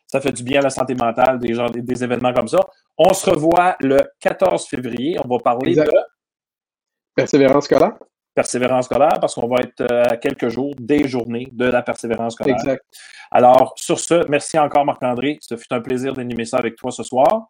[0.08, 2.60] ça fait du bien à la santé mentale, des, gens, des, événements comme ça.
[2.98, 5.18] On se revoit le 14 février.
[5.24, 5.90] On va parler de.
[7.16, 7.94] Persévérance scolaire
[8.34, 12.34] persévérance scolaire parce qu'on va être euh, à quelques jours des journées de la persévérance
[12.34, 12.56] scolaire.
[12.56, 12.84] Exact.
[13.32, 15.38] Alors, sur ce, merci encore Marc-André.
[15.42, 17.48] Ce fut un plaisir d'animer ça avec toi ce soir.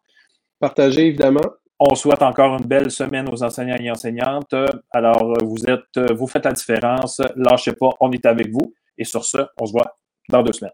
[0.60, 1.44] Partagez, évidemment.
[1.78, 4.54] On souhaite encore une belle semaine aux enseignants et enseignantes.
[4.92, 7.20] Alors, vous êtes, vous faites la différence.
[7.36, 8.72] Lâchez pas, on est avec vous.
[8.96, 10.72] Et sur ce, on se voit dans deux semaines.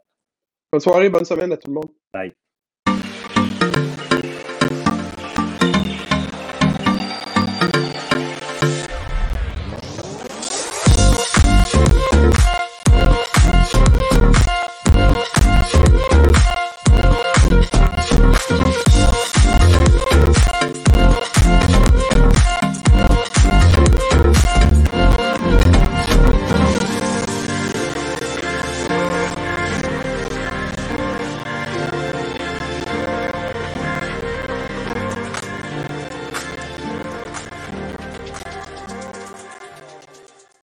[0.70, 1.90] Bonne soirée, bonne semaine à tout le monde.
[2.12, 2.32] Bye.